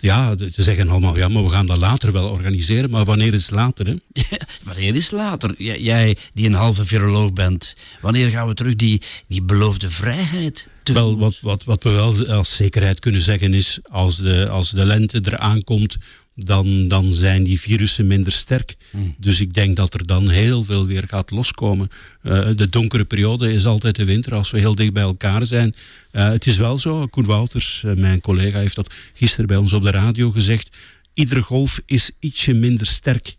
[0.00, 2.90] ja, ze zeggen allemaal, ja, maar we gaan dat later wel organiseren.
[2.90, 3.86] Maar wanneer is het later?
[3.86, 3.94] Hè?
[4.62, 5.54] Wanneer is later?
[5.58, 10.68] J- Jij die een halve viroloog bent, wanneer gaan we terug die, die beloofde vrijheid
[10.84, 14.86] Wel, wat, wat, wat we wel als zekerheid kunnen zeggen is, als de, als de
[14.86, 15.96] lente eraan komt,
[16.34, 18.76] dan, dan zijn die virussen minder sterk.
[19.18, 21.90] Dus ik denk dat er dan heel veel weer gaat loskomen.
[22.22, 25.74] Eh, de donkere periode is altijd de winter, als we heel dicht bij elkaar zijn.
[26.10, 29.72] Eh, het is wel zo, Koen Wouters, eh, mijn collega, heeft dat gisteren bij ons
[29.72, 30.70] op de radio gezegd.
[31.14, 33.36] Iedere golf is ietsje minder sterk.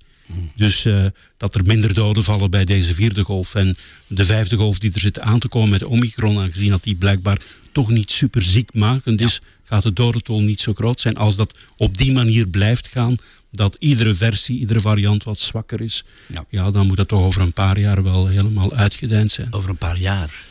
[0.55, 1.05] Dus eh,
[1.37, 3.55] dat er minder doden vallen bij deze vierde golf.
[3.55, 3.77] En
[4.07, 7.41] de vijfde golf die er zit aan te komen met Omicron, aangezien dat die blijkbaar
[7.75, 11.15] toch niet super ziekmakend is, gaat de dodentol niet zo groot zijn.
[11.17, 13.15] Als dat op die manier blijft gaan,
[13.51, 16.45] dat iedere versie, iedere variant wat zwakker is, Ja.
[16.49, 19.53] ja, dan moet dat toch over een paar jaar wel helemaal uitgedijnd zijn.
[19.53, 20.43] Over een paar jaar.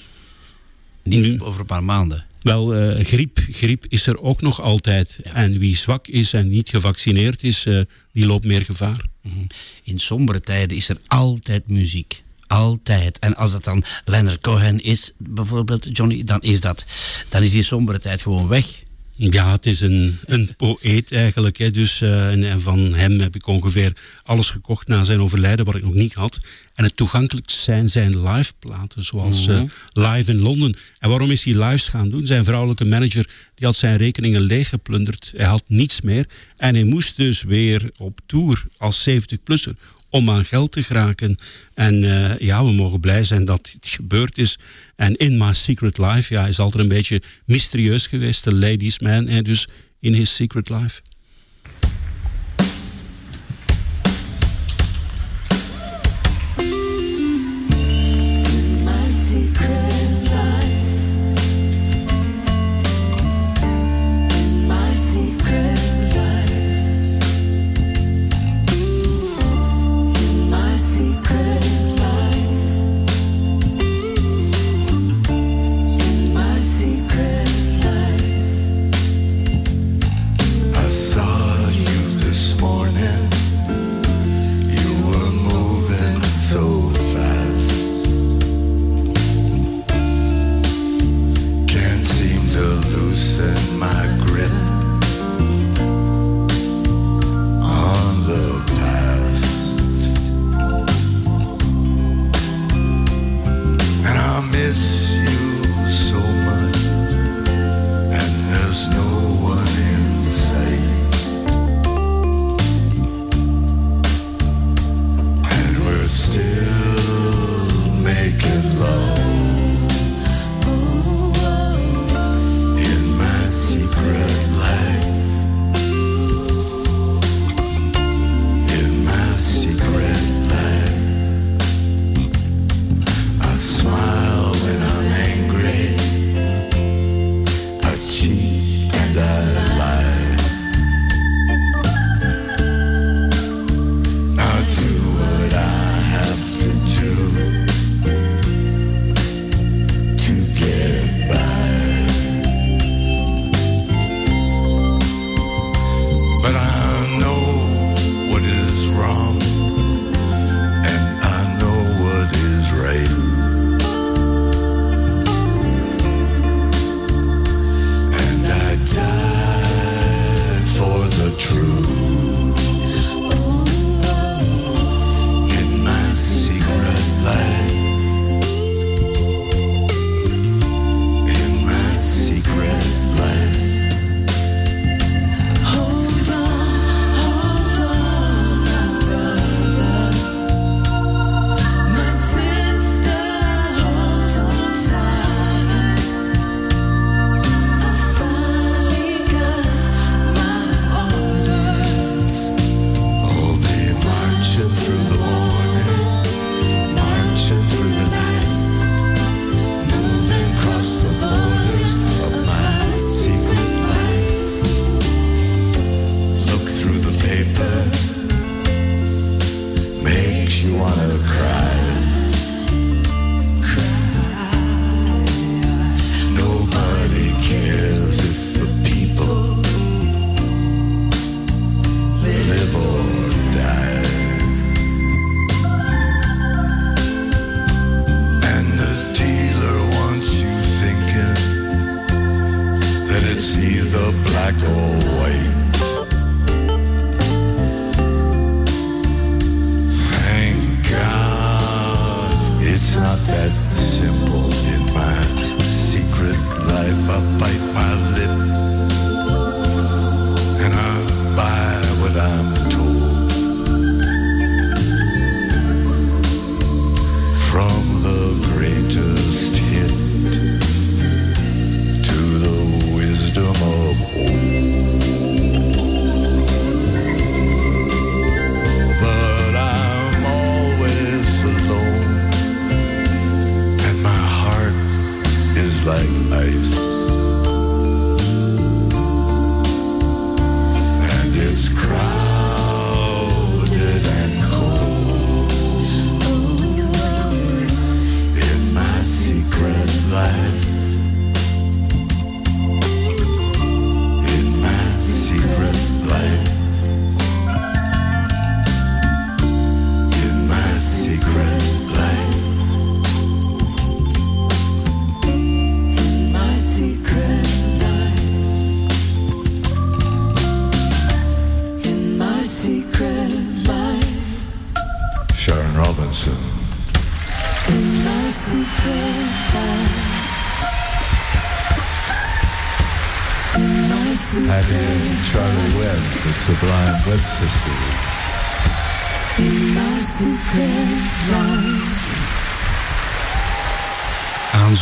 [1.03, 2.25] Niet over een paar maanden.
[2.43, 5.19] Wel, eh, griep, griep is er ook nog altijd.
[5.23, 7.81] En wie zwak is en niet gevaccineerd is, eh,
[8.13, 9.07] die loopt meer gevaar.
[9.23, 9.35] Mhm.
[9.83, 12.24] In sombere tijden is er altijd muziek.
[12.47, 13.19] Altijd.
[13.19, 16.87] En als dat dan Leonard Cohen is, bijvoorbeeld, Johnny, dan is, dat,
[17.29, 18.83] dan is die sombere tijd gewoon weg.
[19.17, 21.59] Ja, het is een, een poëet eigenlijk.
[21.59, 21.71] Hè.
[21.71, 23.93] Dus, eh, en, en van hem heb ik ongeveer
[24.25, 26.41] alles gekocht na zijn overlijden, wat ik nog niet had.
[26.75, 29.67] En het toegankelijkst zijn zijn liveplaten, zoals eh, Mhm.
[29.93, 30.77] Live in Londen.
[30.99, 32.27] En waarom is hij lives gaan doen?
[32.27, 35.33] Zijn vrouwelijke manager die had zijn rekeningen leeggeplunderd.
[35.37, 36.27] Hij had niets meer.
[36.57, 39.77] En hij moest dus weer op tour als 70-plusser
[40.15, 41.37] om aan geld te geraken.
[41.75, 44.59] En eh, ja, we mogen blij zijn dat dit gebeurd is.
[44.97, 48.45] En In My Secret Life ja, is altijd een beetje mysterieus geweest.
[48.45, 49.69] De ladies man, dus
[50.01, 51.01] in his secret life.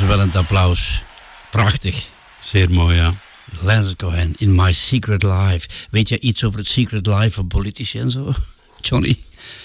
[0.03, 1.03] Aanzwellend applaus.
[1.51, 2.07] Prachtig.
[2.45, 3.15] Zeer mooi, ja.
[3.61, 5.69] Leonard Cohen, In My Secret Life.
[5.91, 8.33] Weet je iets over het secret life van politici en zo?
[8.81, 9.19] Johnny?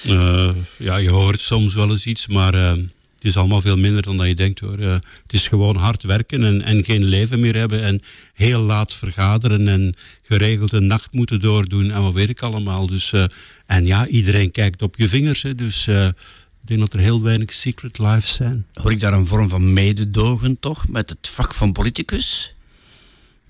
[0.03, 2.69] Eh, ja, je hoort soms wel eens iets, maar eh,
[3.15, 4.77] het is allemaal veel minder dan dat je denkt hoor.
[4.77, 4.91] Eh,
[5.23, 8.01] het is gewoon hard werken en, en geen leven meer hebben en
[8.33, 12.87] heel laat vergaderen en geregeld een nacht moeten doordoen en wat weet ik allemaal.
[12.87, 13.13] Dus,
[13.65, 15.87] en ja, iedereen kijkt op je vingers, hè, dus
[16.67, 18.65] ik denk dat er heel weinig secret lives zijn.
[18.73, 22.53] Hoor ik daar een vorm van mededogen toch met het vak van politicus?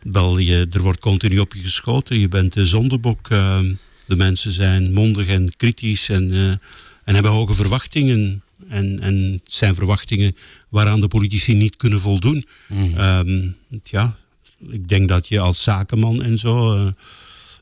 [0.03, 2.19] Wel, je, er wordt continu op je geschoten.
[2.19, 3.29] Je bent de zondebok.
[3.29, 3.59] eh,
[4.05, 6.49] de mensen zijn mondig en kritisch en, eh,
[7.03, 8.43] en hebben hoge verwachtingen.
[8.67, 10.35] En, en het zijn verwachtingen
[10.69, 12.45] waaraan de politici niet kunnen voldoen.
[12.69, 13.51] Ehm,
[13.83, 14.17] ja,
[14.69, 16.87] ik denk dat je als zakenman en zo eh,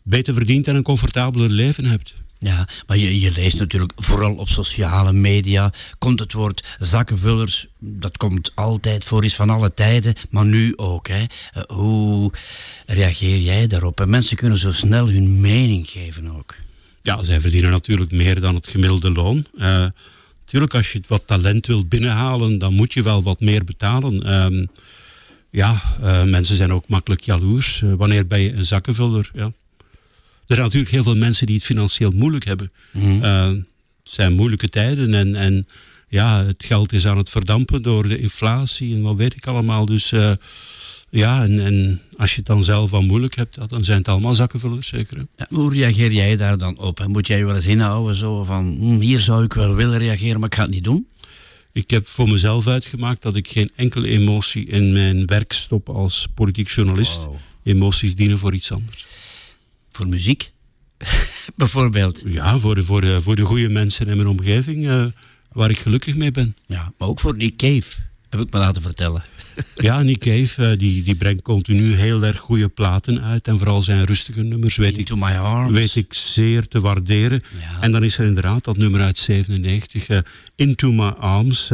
[0.03, 2.13] beter verdient en een comfortabeler leven hebt.
[2.39, 5.73] Ja, maar je, leest natuurlijk vooral op sociale media.
[5.97, 11.07] Komt het woord zakkenvullers, dat komt altijd voor, is van alle tijden, maar nu ook.
[11.07, 11.25] Hè.
[11.53, 12.31] Eh, hoe
[12.85, 13.99] reageer jij daarop?
[13.99, 16.55] En mensen kunnen zo snel hun mening geven ook.
[17.01, 19.45] Ja, zij verdienen natuurlijk meer dan het gemiddelde loon.
[20.45, 24.23] Natuurlijk, als je wat talent wilt binnenhalen, dan moet je wel wat meer betalen.
[24.23, 24.65] Ehm,
[25.49, 27.83] ja, uh, mensen zijn ook makkelijk jaloers.
[27.97, 29.31] wanneer ben je een zakkenvuller?
[29.33, 29.51] Ja.
[30.47, 32.71] Er zijn natuurlijk heel veel mensen die het financieel moeilijk hebben.
[32.93, 33.23] Mhm.
[33.23, 35.67] Eh, het zijn moeilijke tijden en, en
[36.09, 39.85] ja, het geld is aan het verdampen door de inflatie en wat weet ik allemaal.
[39.85, 40.31] Dus eh,
[41.09, 44.35] ja, en, en als je het dan zelf al moeilijk hebt, dan zijn het allemaal
[44.35, 45.27] zakkenvullers zeker.
[45.37, 46.99] Ja, hoe reageer jij daar dan op?
[46.99, 49.97] En Moet jij je wel eens inhouden zo van, hm, hier zou ik wel willen
[49.97, 51.07] reageren, maar ik ga het niet doen?
[51.71, 56.27] Ik heb voor mezelf uitgemaakt dat ik geen enkele emotie in mijn werk stop als
[56.33, 57.19] politiek journalist.
[57.63, 59.05] Emoties dienen voor iets anders.
[59.95, 60.51] Voor muziek?
[61.55, 62.23] Bijvoorbeeld.
[62.25, 65.05] Ja, voor de, voor, de, voor de goede mensen in mijn omgeving eh,
[65.51, 66.55] waar ik gelukkig mee ben.
[66.65, 67.91] Ja, maar ook voor Nick Cave,
[68.29, 69.23] heb ik me laten vertellen.
[69.75, 73.47] Ja, Nick Cave eh, die, die brengt continu heel erg goede platen uit.
[73.47, 75.71] En vooral zijn rustige nummers weet, ik, Into My Arms.
[75.71, 77.43] weet ik zeer te waarderen.
[77.81, 80.17] En dan is er inderdaad dat nummer uit 97, eh,
[80.55, 81.69] Into My Arms.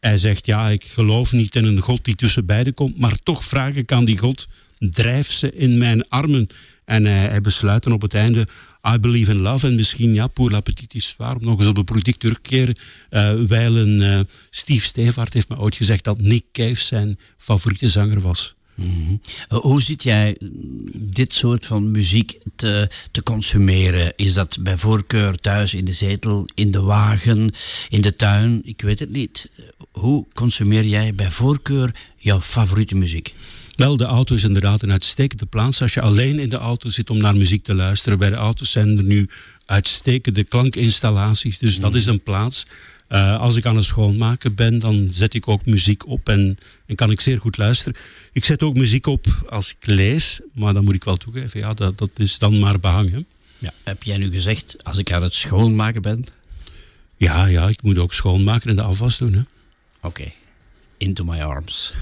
[0.00, 2.98] Hij zegt, ja, ik geloof niet in een God die tussen beiden komt.
[2.98, 6.48] Maar toch vraag ik aan die God, drijf ze in mijn armen.
[6.84, 8.48] En hij, hij besluit op het einde...
[8.94, 9.66] I believe in love.
[9.66, 12.76] En misschien, ja, pour la petite histoire, om nog eens op de politiek terugkeren.
[13.10, 14.20] Uh, wijlen uh,
[14.50, 18.54] Steve Stevaart heeft me ooit gezegd dat Nick Cave zijn favoriete zanger was.
[18.74, 19.16] Mhm.
[19.48, 20.36] Hoe zit jij
[20.94, 24.12] dit soort van muziek te, te consumeren?
[24.16, 27.54] Is dat bij voorkeur thuis in de zetel, in de wagen,
[27.88, 28.60] in de tuin?
[28.64, 29.50] Ik weet het niet.
[29.90, 33.34] Hoe consumeer jij bij voorkeur jouw favoriete muziek?
[33.76, 35.82] Wel, de auto is inderdaad een uitstekende plaats.
[35.82, 38.18] Als je alleen in de auto zit om naar muziek te luisteren.
[38.18, 39.28] Bij de auto's zijn er nu
[39.66, 41.58] uitstekende klankinstallaties.
[41.58, 42.66] Dus dat is een plaats.
[43.08, 46.94] Uh, als ik aan het schoonmaken ben, dan zet ik ook muziek op en, en
[46.94, 48.00] kan ik zeer goed luisteren.
[48.32, 51.74] Ik zet ook muziek op als ik lees, maar dan moet ik wel toegeven, ja,
[51.74, 53.26] dat, dat is dan maar behangen.
[53.58, 56.24] Ja, heb jij nu gezegd, als ik aan het schoonmaken ben?
[57.16, 59.34] Ja, ja, ik moet ook schoonmaken en de afwas doen.
[59.34, 59.46] Oké,
[60.06, 60.34] okay.
[60.98, 61.92] into my arms.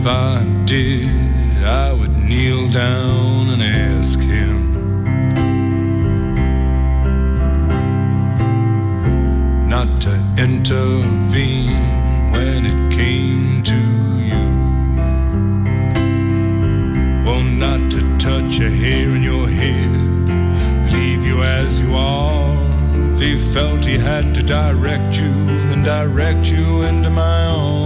[0.00, 4.56] If I did, I would kneel down and ask him.
[9.68, 11.82] not to intervene
[12.32, 13.80] when it came to
[14.30, 14.46] you.
[17.24, 22.56] Well, not to touch a hair in your head, leave you as you are.
[23.12, 25.32] If he felt he had to direct you,
[25.68, 27.77] then direct you into my arms.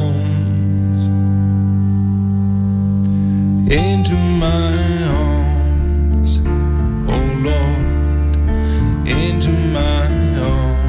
[3.73, 4.75] Into my
[5.09, 6.41] arms,
[7.09, 10.83] oh Lord, into my arms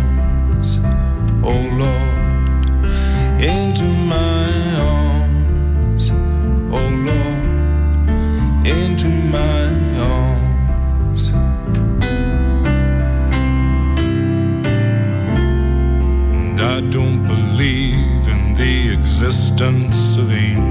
[1.43, 2.85] oh Lord,
[3.41, 6.09] into my arms,
[6.71, 9.67] oh Lord, into my
[9.99, 11.33] arms.
[16.33, 20.62] And I don't believe in the existence of angels.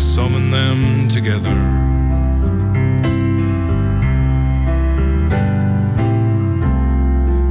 [0.00, 1.60] Summon them together.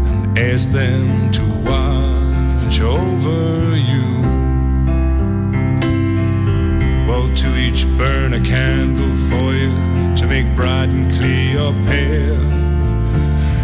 [0.09, 4.07] And ask them to watch over you.
[7.07, 12.93] Well, to each burn a candle for you to make bright and clear your path,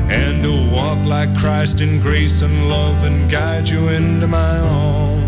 [0.10, 5.25] and to walk like Christ in grace and love and guide you into my arms.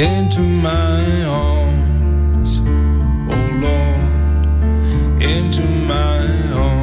[0.00, 6.79] into my arms, oh Lord, into my arms.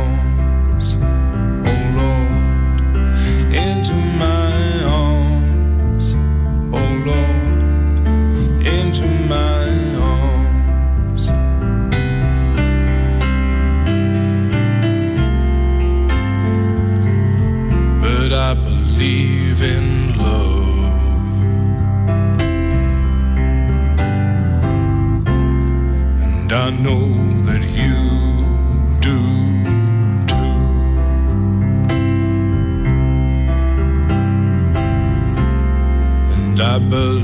[26.67, 27.07] I know
[27.43, 27.95] that you
[28.99, 29.17] do
[30.27, 30.51] too.
[36.33, 37.16] And I believe.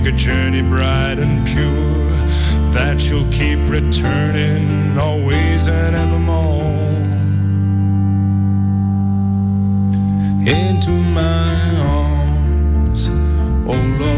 [0.00, 2.10] make a journey bright and pure
[2.70, 6.62] that you'll keep returning always and evermore
[10.46, 13.08] into my arms,
[13.66, 14.17] oh Lord.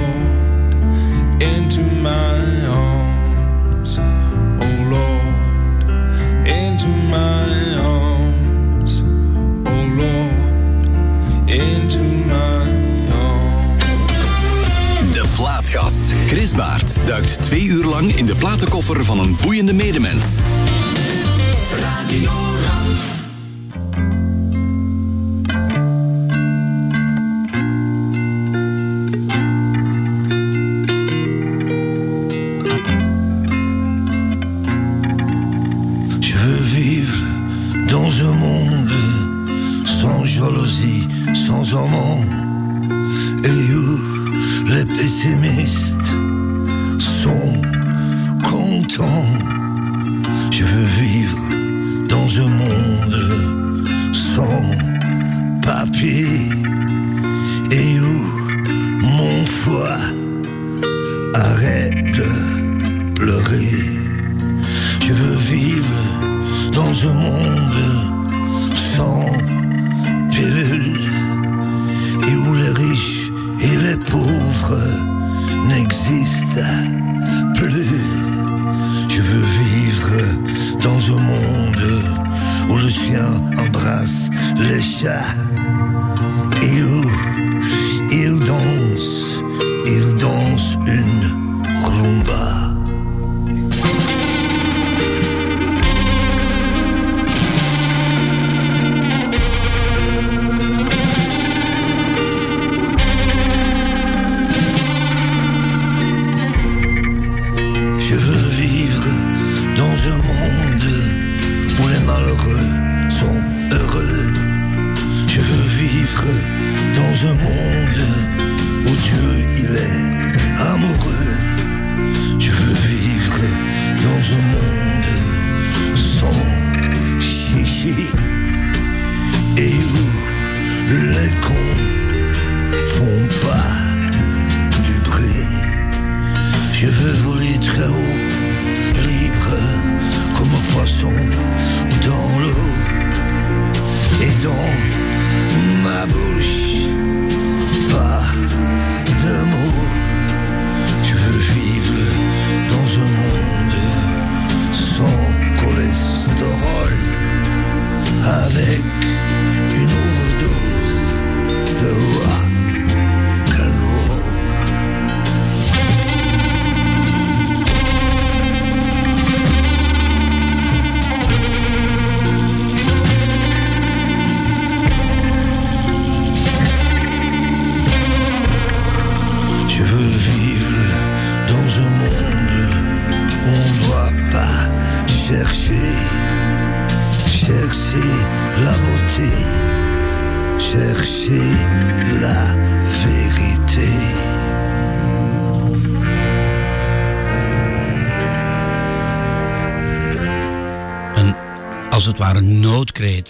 [17.10, 20.40] duikt twee uur lang in de platenkoffer van een boeiende medemens.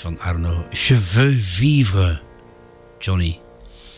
[0.00, 0.66] van Arno.
[0.70, 0.96] Je
[1.40, 2.20] vivre,
[2.98, 3.38] Johnny.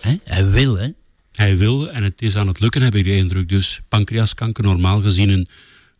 [0.00, 0.16] He?
[0.24, 0.88] Hij wil, hè?
[1.32, 3.48] Hij wil en het is aan het lukken, heb ik de indruk.
[3.48, 5.48] Dus pancreaskanker, normaal gezien een,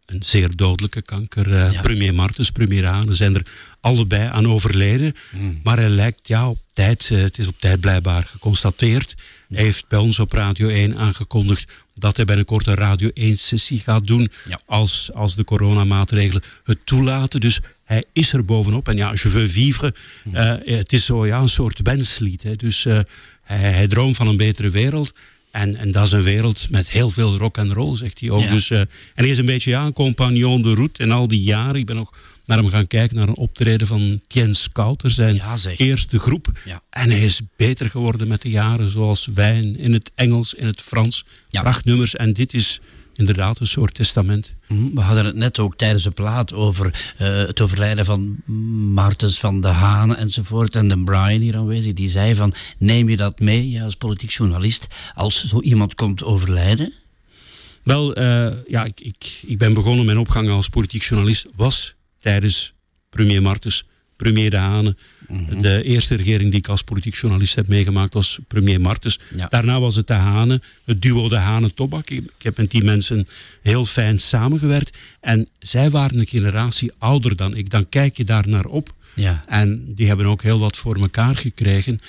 [0.07, 1.55] een zeer dodelijke kanker.
[1.55, 3.47] Eh, premier Martens, premier Hane zijn er
[3.81, 5.15] allebei aan overleden.
[5.31, 5.61] Hmm.
[5.63, 9.15] Maar hij lijkt ja, op tijd, eh, het is op tijd blijkbaar geconstateerd.
[9.17, 9.57] Hmm.
[9.57, 14.07] Hij heeft bij ons op Radio 1 aangekondigd dat hij binnenkort een Radio 1-sessie gaat
[14.07, 14.31] doen.
[14.67, 17.41] Als, als de coronamaatregelen het toelaten.
[17.41, 18.89] Dus hij is er bovenop.
[18.89, 19.95] En ja, je veux vivre,
[20.33, 22.43] eh, het is zo ja, een soort wenslied.
[22.43, 22.55] Hè.
[22.55, 22.99] Dus eh,
[23.43, 25.13] hij, hij droomt van een betere wereld.
[25.51, 28.43] En, en dat is een wereld met heel veel rock en roll, zegt hij ook.
[28.43, 28.51] Ja.
[28.53, 31.03] Dus, eh, en hij is een beetje ja, een compagnon de route.
[31.03, 32.13] En al die jaren, ik ben nog
[32.45, 35.43] naar hem gaan kijken, naar een optreden van Tien Scouter, zijn
[35.77, 36.53] eerste groep.
[36.91, 40.81] En hij is beter geworden met de jaren, zoals Wijn in het Engels, in het
[40.81, 41.25] Frans.
[41.51, 42.17] Prachtnummers.
[42.17, 42.81] En dit is
[43.15, 44.55] inderdaad een soort testament.
[44.69, 48.37] Mhm, We hadden het net ook tijdens de plaat over eh, het overlijden van
[48.95, 50.75] Martens van de Haan enzovoort.
[50.77, 54.31] En de Brian hier aanwezig, die zei van, neem je dat mee ja, als politiek
[54.31, 56.93] journalist als zo iemand komt overlijden?
[57.83, 62.73] Wel, eh, ja, ik, ik, ik ben begonnen, mijn opgang als politiek journalist was tijdens
[63.11, 63.87] premier Martens,
[64.17, 64.97] premier De Hane.
[65.61, 69.19] De eerste regering die ik als politiek journalist heb meegemaakt was premier Martens.
[69.49, 72.11] Daarna was het De Hane, het duo De Hane-Tobak.
[72.11, 73.29] Ik, ik heb met die mensen
[73.63, 74.99] heel fijn samengewerkt.
[75.21, 77.71] En zij waren een generatie ouder dan ik.
[77.71, 78.95] Dan kijk je daar naar op.
[79.15, 79.45] Ja.
[79.47, 82.01] En die hebben ook heel wat voor elkaar gekregen.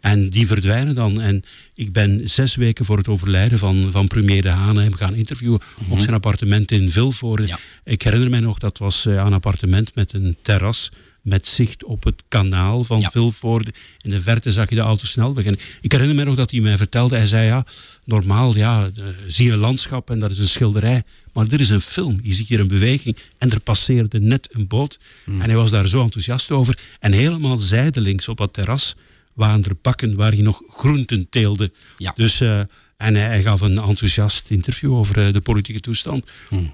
[0.00, 1.20] En die verdwijnen dan.
[1.20, 1.44] En
[1.74, 5.60] ik ben zes weken voor het overlijden van, van premier De Haan hem gaan interviewen
[5.88, 7.58] op zijn appartement in Vilvoorde.
[7.84, 10.90] Ik herinner mij nog, dat was eh, een appartement met een terras
[11.28, 13.72] met zicht op het kanaal van Vilvoorde.
[14.00, 15.44] In de verte zag je de autosnelweg.
[15.44, 17.64] En ik herinner mij nog dat hij mij vertelde, hij zei ja,
[18.04, 21.02] normaal ja, eh, zie je een landschap en dat is een schilderij.
[21.32, 24.66] Maar er is een film, je ziet hier een beweging en er passeerde net een
[24.66, 24.98] boot.
[25.26, 26.78] En hij was daar zo enthousiast over.
[27.00, 28.96] En helemaal zijdelings op dat terras
[29.32, 31.72] waren er bakken waar hij nog groenten teelde.
[32.14, 32.60] Dus, eh,
[32.96, 36.24] en hij, gaf een enthousiast interview over eh, de politieke toestand.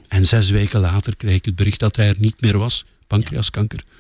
[0.09, 2.85] En zes weken later kreeg ik het bericht dat hij er niet meer was.
[3.07, 3.85] Pancreaskanker.
[3.87, 3.95] Ja,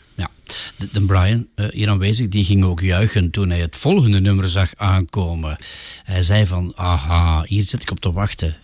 [0.77, 4.49] de, de Brian, eh, hier aanwezig, die ging ook juichen toen hij het volgende nummer
[4.49, 5.57] zag aankomen.
[6.05, 8.57] Hij zei van, aha, hier zit ik op te wachten.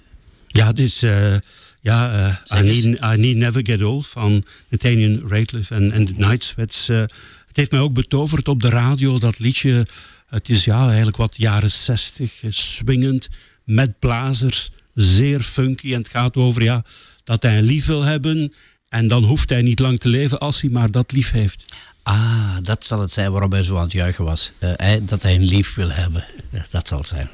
[0.47, 1.35] Ja, het is eh,
[1.81, 2.13] ja,
[2.51, 6.45] eh, I, need, I Need Never Get Old van Nathaniel Rateliff en, en de Night
[6.45, 6.87] Sweats.
[6.87, 7.11] het
[7.53, 9.87] heeft mij ook betoverd op de radio, dat liedje.
[10.27, 13.29] Het is ja, eigenlijk wat jaren zestig, swingend,
[13.65, 15.93] met blazers, zeer funky.
[15.93, 16.85] En het gaat over ja,
[17.25, 18.53] dat hij een lief wil hebben
[18.91, 21.75] en dan hoeft hij niet lang te leven als hij maar dat lief heeft.
[22.03, 24.53] Ah, dat zal het zijn waarom hij zo aan het juichen was.
[24.59, 26.25] Eh, hij- dat hij een lief wil hebben.
[26.71, 27.29] Dat zal het zijn.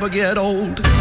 [0.00, 0.99] Never get old.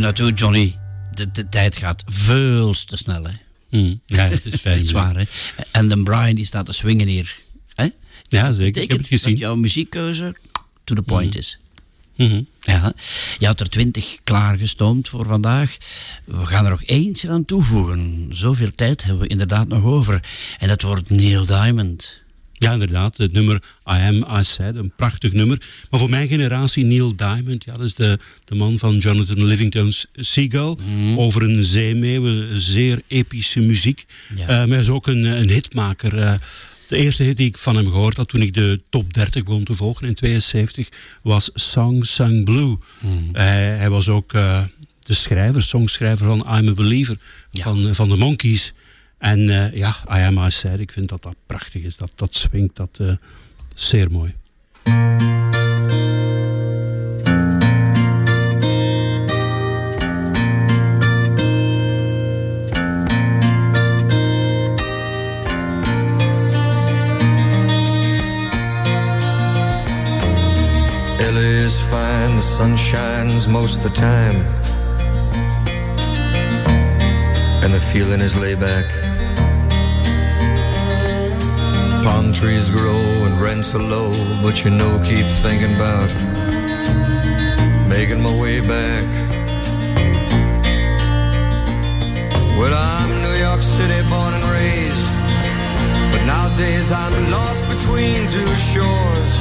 [0.00, 0.78] 12 uur naartoe, Johnny.
[1.14, 3.32] De, de tijd gaat veel te snel, hè?
[3.70, 4.76] Mm, ja, dat is fijn.
[4.76, 5.24] Dat is waar, hè?
[5.70, 7.38] En dan Brian die staat te swingen hier.
[7.74, 7.88] Hè?
[8.28, 8.82] Ja, zeker.
[8.82, 9.30] Ik heb het gezien.
[9.30, 10.34] Dat jouw muziekkeuze
[10.84, 11.58] to the point is.
[12.60, 12.92] Ja,
[13.38, 15.76] je had er twintig klaargestoomd voor vandaag.
[16.24, 18.28] We gaan er nog eentje aan toevoegen.
[18.30, 20.24] Zoveel tijd hebben we inderdaad nog over.
[20.58, 22.20] En dat wordt Neil Diamond.
[22.58, 23.16] Ja, inderdaad.
[23.16, 23.56] Het nummer
[23.90, 24.74] I Am, I Said.
[24.74, 25.60] Een prachtig nummer.
[25.90, 27.64] Maar voor mijn generatie Neil Diamond.
[27.64, 30.76] Ja, dat is de, de man van Jonathan Livingstone's Seagull.
[30.86, 31.18] Mhm.
[31.18, 32.46] Over een zeemeeuw.
[32.54, 34.06] Zeer epische muziek.
[34.34, 34.40] Ja.
[34.40, 36.18] Eh, maar hij is ook een, een hitmaker.
[36.18, 36.32] Eh,
[36.88, 39.64] de eerste hit die ik van hem gehoord had toen ik de top 30 begon
[39.64, 40.88] te volgen in 72
[41.22, 42.76] was Song Sung Blue.
[43.00, 43.12] Mhm.
[43.32, 44.62] Hij, hij was ook eh,
[45.00, 47.18] de schrijver, songschrijver van I'm a Believer
[47.52, 48.72] van, van de Monkees.
[49.18, 51.96] En eh, ja, I Am I Said, ik vind dat dat prachtig is.
[51.96, 53.12] Dat, dat swingt, dat eh,
[53.74, 54.34] zeer mooi.
[71.20, 74.44] LA is fine, the sun shines most of the time.
[77.62, 79.07] And the feeling is laid back.
[82.18, 84.10] Palm trees grow and rents are low,
[84.42, 86.10] but you know, keep thinking about
[87.88, 89.04] making my way back.
[92.58, 95.06] Well, I'm New York City born and raised,
[96.10, 99.32] but nowadays I'm lost between two shores.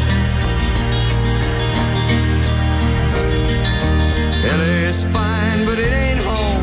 [4.59, 6.56] LA's fine, but it ain't home.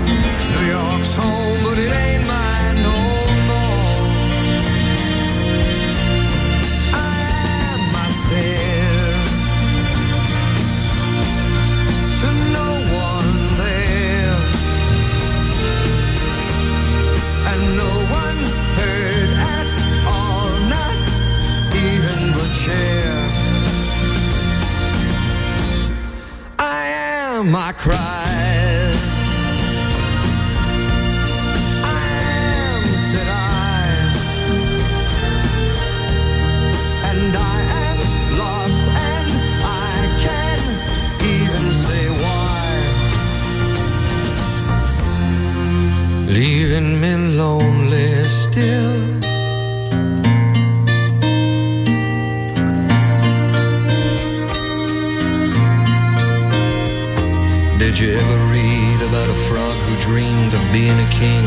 [57.95, 61.47] Did you ever read about a frog who dreamed of being a king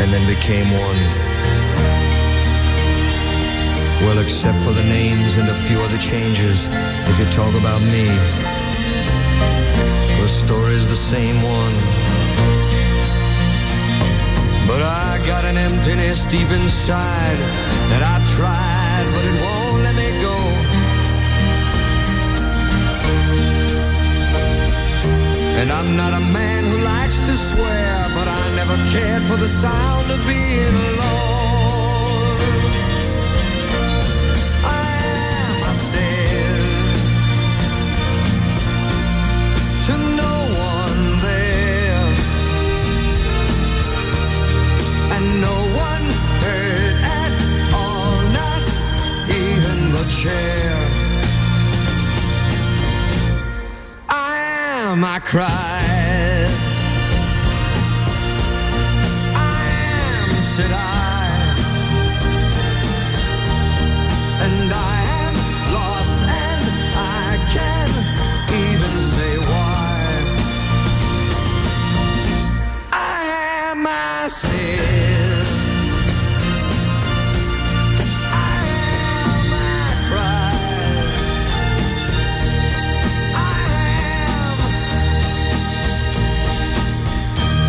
[0.00, 1.00] and then became one?
[4.04, 6.66] Well, except for the names and a few other changes,
[7.08, 8.08] if you talk about me,
[10.20, 11.74] the story's the same one.
[14.68, 17.38] But I got an emptiness deep inside
[17.88, 19.67] that I've tried, but it won't
[25.60, 29.48] And I'm not a man who likes to swear, but I never cared for the
[29.48, 31.37] sound of being alone.
[55.04, 56.48] I cried.
[59.36, 59.60] I
[60.24, 60.87] am, said I,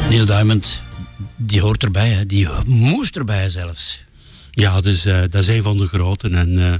[0.09, 0.81] Neil Diamond,
[1.35, 2.25] die hoort erbij, hè?
[2.25, 4.03] die moest erbij zelfs.
[4.51, 6.35] Ja, dus, dat is een van de groten.
[6.35, 6.73] En eh,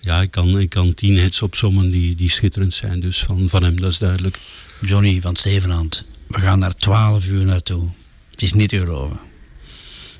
[0.00, 3.00] ja, ik kan, ik kan tien hits opzommen die, die schitterend zijn.
[3.00, 4.38] Dus van, van hem, dat is duidelijk.
[4.80, 7.88] Johnny van Zevenhand, we gaan daar 12 uur naartoe.
[8.30, 9.20] Het is niet te geloven.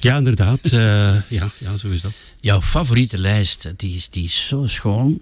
[0.01, 0.61] Ja, inderdaad.
[0.65, 2.13] eh, ja, ja, zo is dat.
[2.41, 5.21] Jouw favoriete lijst, die is, die is zo schoon.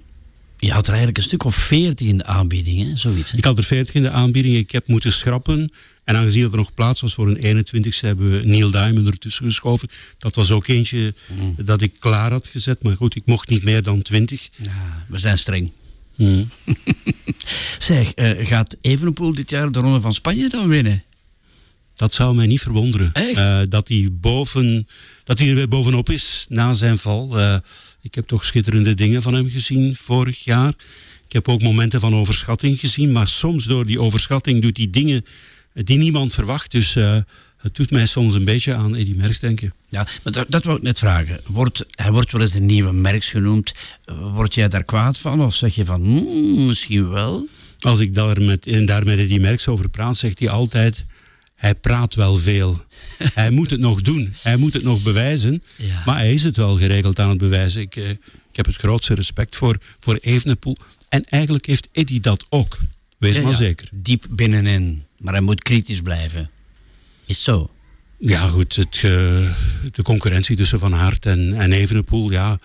[0.59, 2.97] Je had er eigenlijk een stuk of 14 in de aanbieding, hè?
[2.97, 3.31] zoiets.
[3.31, 3.39] Hè?
[3.39, 4.57] Ik had er 40 in de aanbieding.
[4.57, 5.73] Ik heb moeten schrappen.
[6.07, 9.89] En aangezien er nog plaats was voor een 21ste, hebben we Neil Diamond ertussen geschoven.
[10.19, 11.15] Dat was ook eentje
[11.57, 12.83] dat ik klaar had gezet.
[12.83, 14.49] Maar goed, ik mocht niet meer dan 20.
[14.57, 15.71] Ja, we zijn streng.
[16.17, 16.49] Mm.
[17.79, 21.05] Zeg, eh, gaat Evenepoel dit jaar de Ronde van Spanje dan winnen?
[21.95, 23.13] Dat zou mij niet verwonderen.
[23.13, 24.89] Eh, dat, hij boven,
[25.25, 27.39] dat hij er weer bovenop is na zijn val.
[27.39, 27.57] Eh,
[28.01, 30.75] ik heb toch schitterende dingen van hem gezien vorig jaar.
[31.27, 33.13] Ik heb ook momenten van overschatting gezien.
[33.13, 35.25] Maar soms door die overschatting doet hij dingen
[35.85, 36.71] die niemand verwacht.
[36.71, 37.19] Dus eh,
[37.57, 39.75] het doet mij soms een beetje aan Eddy Merckx denken.
[39.89, 41.41] Ja, maar dat, dat wou ik net vragen.
[41.47, 43.73] Wordt, hij wordt wel eens de nieuwe Merks genoemd.
[44.33, 45.43] Word jij daar kwaad van?
[45.43, 47.49] Of zeg je van, hmm, misschien wel?
[47.79, 51.05] Als ik daar met, en daar met Eddy Merckx over praat, zegt hij altijd...
[51.57, 52.85] Hij praat wel veel.
[53.35, 54.35] hij moet het nog doen.
[54.43, 55.63] Hij moet het nog bewijzen.
[55.77, 56.03] Ja.
[56.05, 57.81] Maar hij is het wel geregeld aan het bewijzen.
[57.81, 58.19] Ik, eh, ik
[58.53, 60.77] heb het grootste respect voor, voor Evenepoel.
[61.09, 62.79] En eigenlijk heeft Eddy dat ook.
[63.19, 63.89] Wees Ja, maar ja, zeker.
[63.93, 65.06] Diep binnenin.
[65.19, 66.51] Maar hij moet kritisch blijven.
[67.27, 67.71] Is zo.
[68.19, 68.77] Ja, goed.
[68.77, 72.31] Het, de concurrentie tussen Van Aert en, en Evenepoel.
[72.31, 72.59] Ja,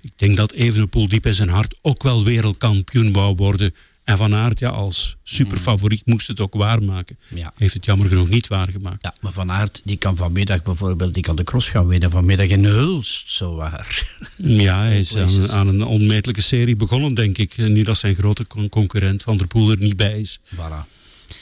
[0.00, 3.74] ik denk dat Evenepoel diep in zijn hart ook wel wereldkampioen wou worden.
[4.04, 7.18] En Van Aert, ja, als superfavoriet moest het ook waarmaken.
[7.28, 7.52] Ja.
[7.56, 8.98] Heeft het jammer genoeg niet waargemaakt.
[9.04, 12.10] Ja, maar Van Aert die kan vanmiddag bijvoorbeeld die kan de cross gaan winnen.
[12.10, 14.16] Vanmiddag in Hulst, zo waar.
[14.36, 17.56] Ja, hij is aan, een onmetelijke serie begonnen, denk ik.
[17.56, 20.40] Nu dat zijn grote con- concurrent Van der Poel er niet bij is.
[20.54, 20.91] Voilà.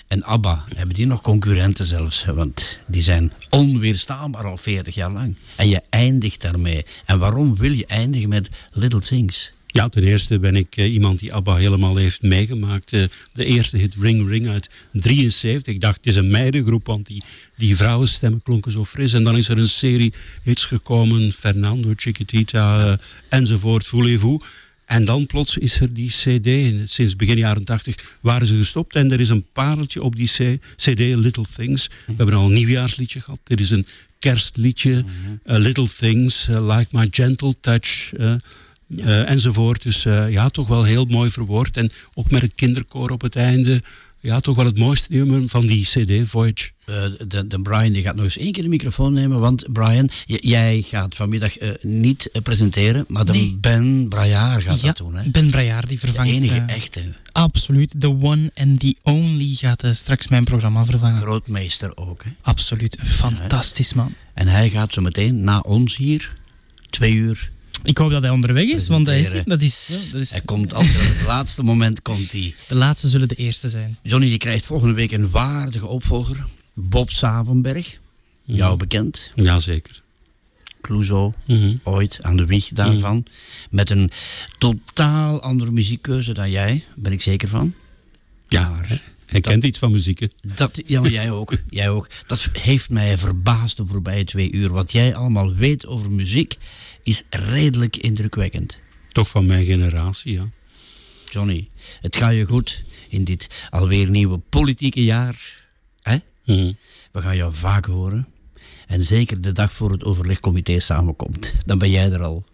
[0.06, 2.24] En ABBA, hebben die nog concurrenten zelfs?
[2.24, 5.36] Want die zijn onweerstaanbaar al 40 jaar lang.
[5.56, 6.86] En je eindigt daarmee.
[7.06, 9.52] En waarom wil je eindigen met Little Things?
[9.72, 12.92] Ja, ten eerste ben ik eh, iemand die ABBA helemaal heeft meegemaakt.
[12.92, 13.02] Eh,
[13.32, 15.74] de eerste hit Ring Ring uit 73.
[15.74, 17.22] Ik dacht, het is een meidengroep, want die,
[17.56, 19.12] die vrouwenstemmen klonken zo fris.
[19.12, 20.12] En dan is er een serie
[20.42, 21.32] hits gekomen.
[21.32, 22.98] Fernando, Chiquitita eh,
[23.28, 24.44] enzovoort, Voulez-vous.
[24.90, 26.46] En dan plots is er die cd.
[26.46, 28.94] En Sinds begin jaren 80 waren ze gestopt.
[28.94, 30.28] En er is een pareltje op die
[30.76, 31.88] cd, Little Things.
[32.06, 33.38] We hebben al een nieuwjaarsliedje gehad.
[33.44, 33.86] Er is een
[34.18, 35.04] kerstliedje,
[35.44, 38.12] eh, Little Things, eh, Like My Gentle Touch...
[38.12, 39.82] eh, enzovoort.
[39.82, 41.76] Dus ja, toch wel heel mooi verwoord.
[41.76, 43.82] En ook met het kinderkoor op het einde.
[44.22, 46.70] Ja, toch wel het mooiste nummer van die CD, Voyage.
[46.84, 49.40] Eh, de, de Brian die gaat nog eens één keer de microfoon nemen.
[49.40, 53.04] Want Brian, j- jij gaat vanmiddag eh, niet eh, presenteren.
[53.08, 53.56] Maar de Nee.
[53.60, 55.14] Ben Brajaar gaat ja, dat doen.
[55.14, 55.28] Hè?
[55.30, 56.30] Ben Brajaar die vervangt...
[56.30, 57.94] De enige echte Absoluut.
[57.98, 61.20] The one and the only gaat straks mijn programma vervangen.
[61.22, 62.24] grootmeester ook.
[62.24, 62.30] Hè?
[62.42, 62.96] Absoluut.
[63.02, 64.14] Fantastisch, man.
[64.34, 66.32] En hij gaat zo meteen na ons hier,
[66.90, 67.50] twee uur.
[67.82, 70.30] Ik hoop dat hij onderweg is, want hij is, dat is, ja, dat is...
[70.30, 72.54] Hij komt altijd op het laatste moment komt hij.
[72.68, 73.98] De laatste zullen de eerste zijn.
[74.02, 76.46] Johnny, je krijgt volgende week een waardige opvolger.
[76.74, 77.98] Bob Savenberg,
[78.44, 79.32] jou bekend.
[79.34, 80.02] Jazeker.
[80.80, 81.76] Clouseau, Mhm.
[81.82, 83.24] ooit aan de wieg daarvan.
[83.70, 84.10] Met een
[84.58, 87.74] totaal andere muziekkeuze dan jij, ben ik zeker van.
[88.48, 90.18] Ja, Maar hij- kent iets van muziek.
[90.20, 90.26] hè.
[90.54, 91.56] Dat, ja, maar jij ook.
[91.70, 92.08] Jij ook.
[92.26, 94.68] Dat heeft mij verbaasd de voorbije twee uur.
[94.72, 96.56] Wat jij allemaal weet over muziek
[97.02, 98.80] is redelijk indrukwekkend.
[99.08, 100.48] Toch van mijn generatie, ja.
[101.30, 101.68] Johnny,
[102.00, 105.64] het gaat je goed in dit alweer nieuwe politieke jaar.
[106.02, 106.16] Hè?
[106.44, 106.72] Mhm.
[107.12, 108.28] We gaan jou vaak horen.
[108.86, 111.54] En zeker de dag voor het overlegcomité samenkomt.
[111.66, 112.44] Dan ben jij er al.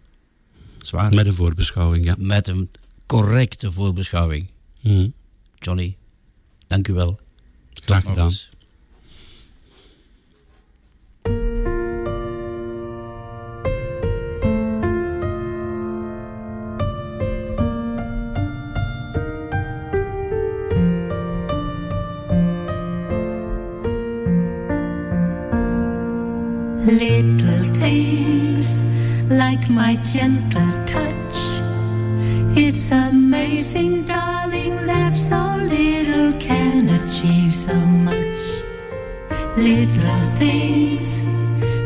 [0.79, 1.13] Zwaar.
[1.13, 2.15] Met een voorbeschouwing, ja.
[2.17, 2.69] Met een
[3.05, 4.47] correcte voorbeschouwing.
[4.81, 5.09] Mhm.
[5.59, 5.95] Johnny,
[6.67, 7.19] dank u wel.
[7.73, 8.31] Graag gedaan.
[29.69, 31.37] my gentle touch.
[32.55, 38.41] It's amazing, darling, that so little can achieve so much.
[39.57, 41.25] Little things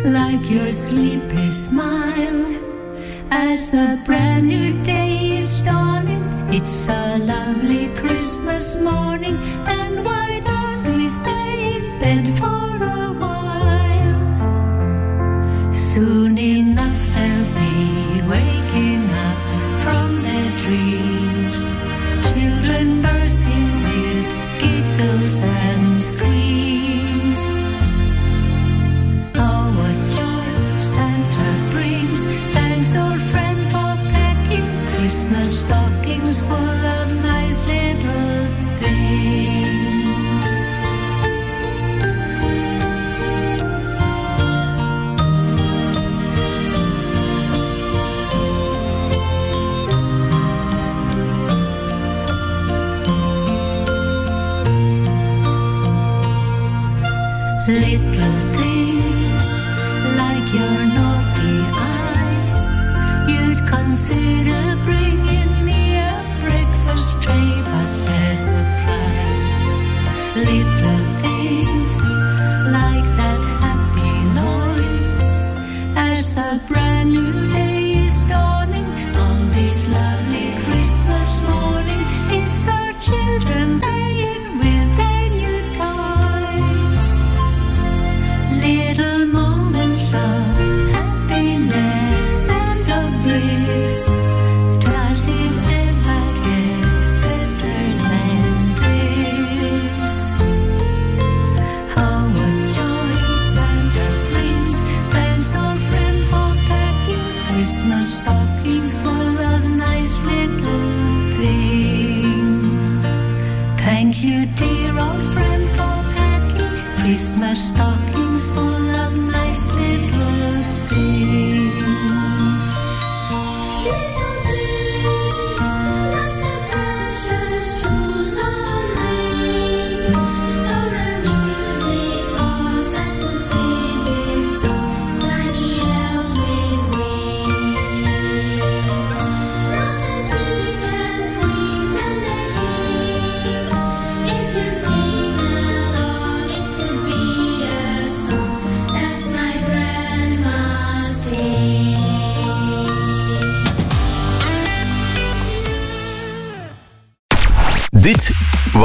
[0.06, 2.46] like your sleepy smile
[3.32, 6.24] as a brand new day is dawning.
[6.54, 12.51] It's a lovely Christmas morning, and why don't we stay in bed for?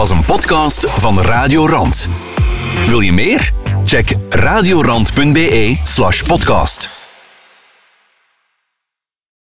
[0.08, 2.08] was een podcast van Radio Rand.
[2.86, 3.52] Wil je meer?
[3.84, 6.95] Check radiorand.be slash podcast.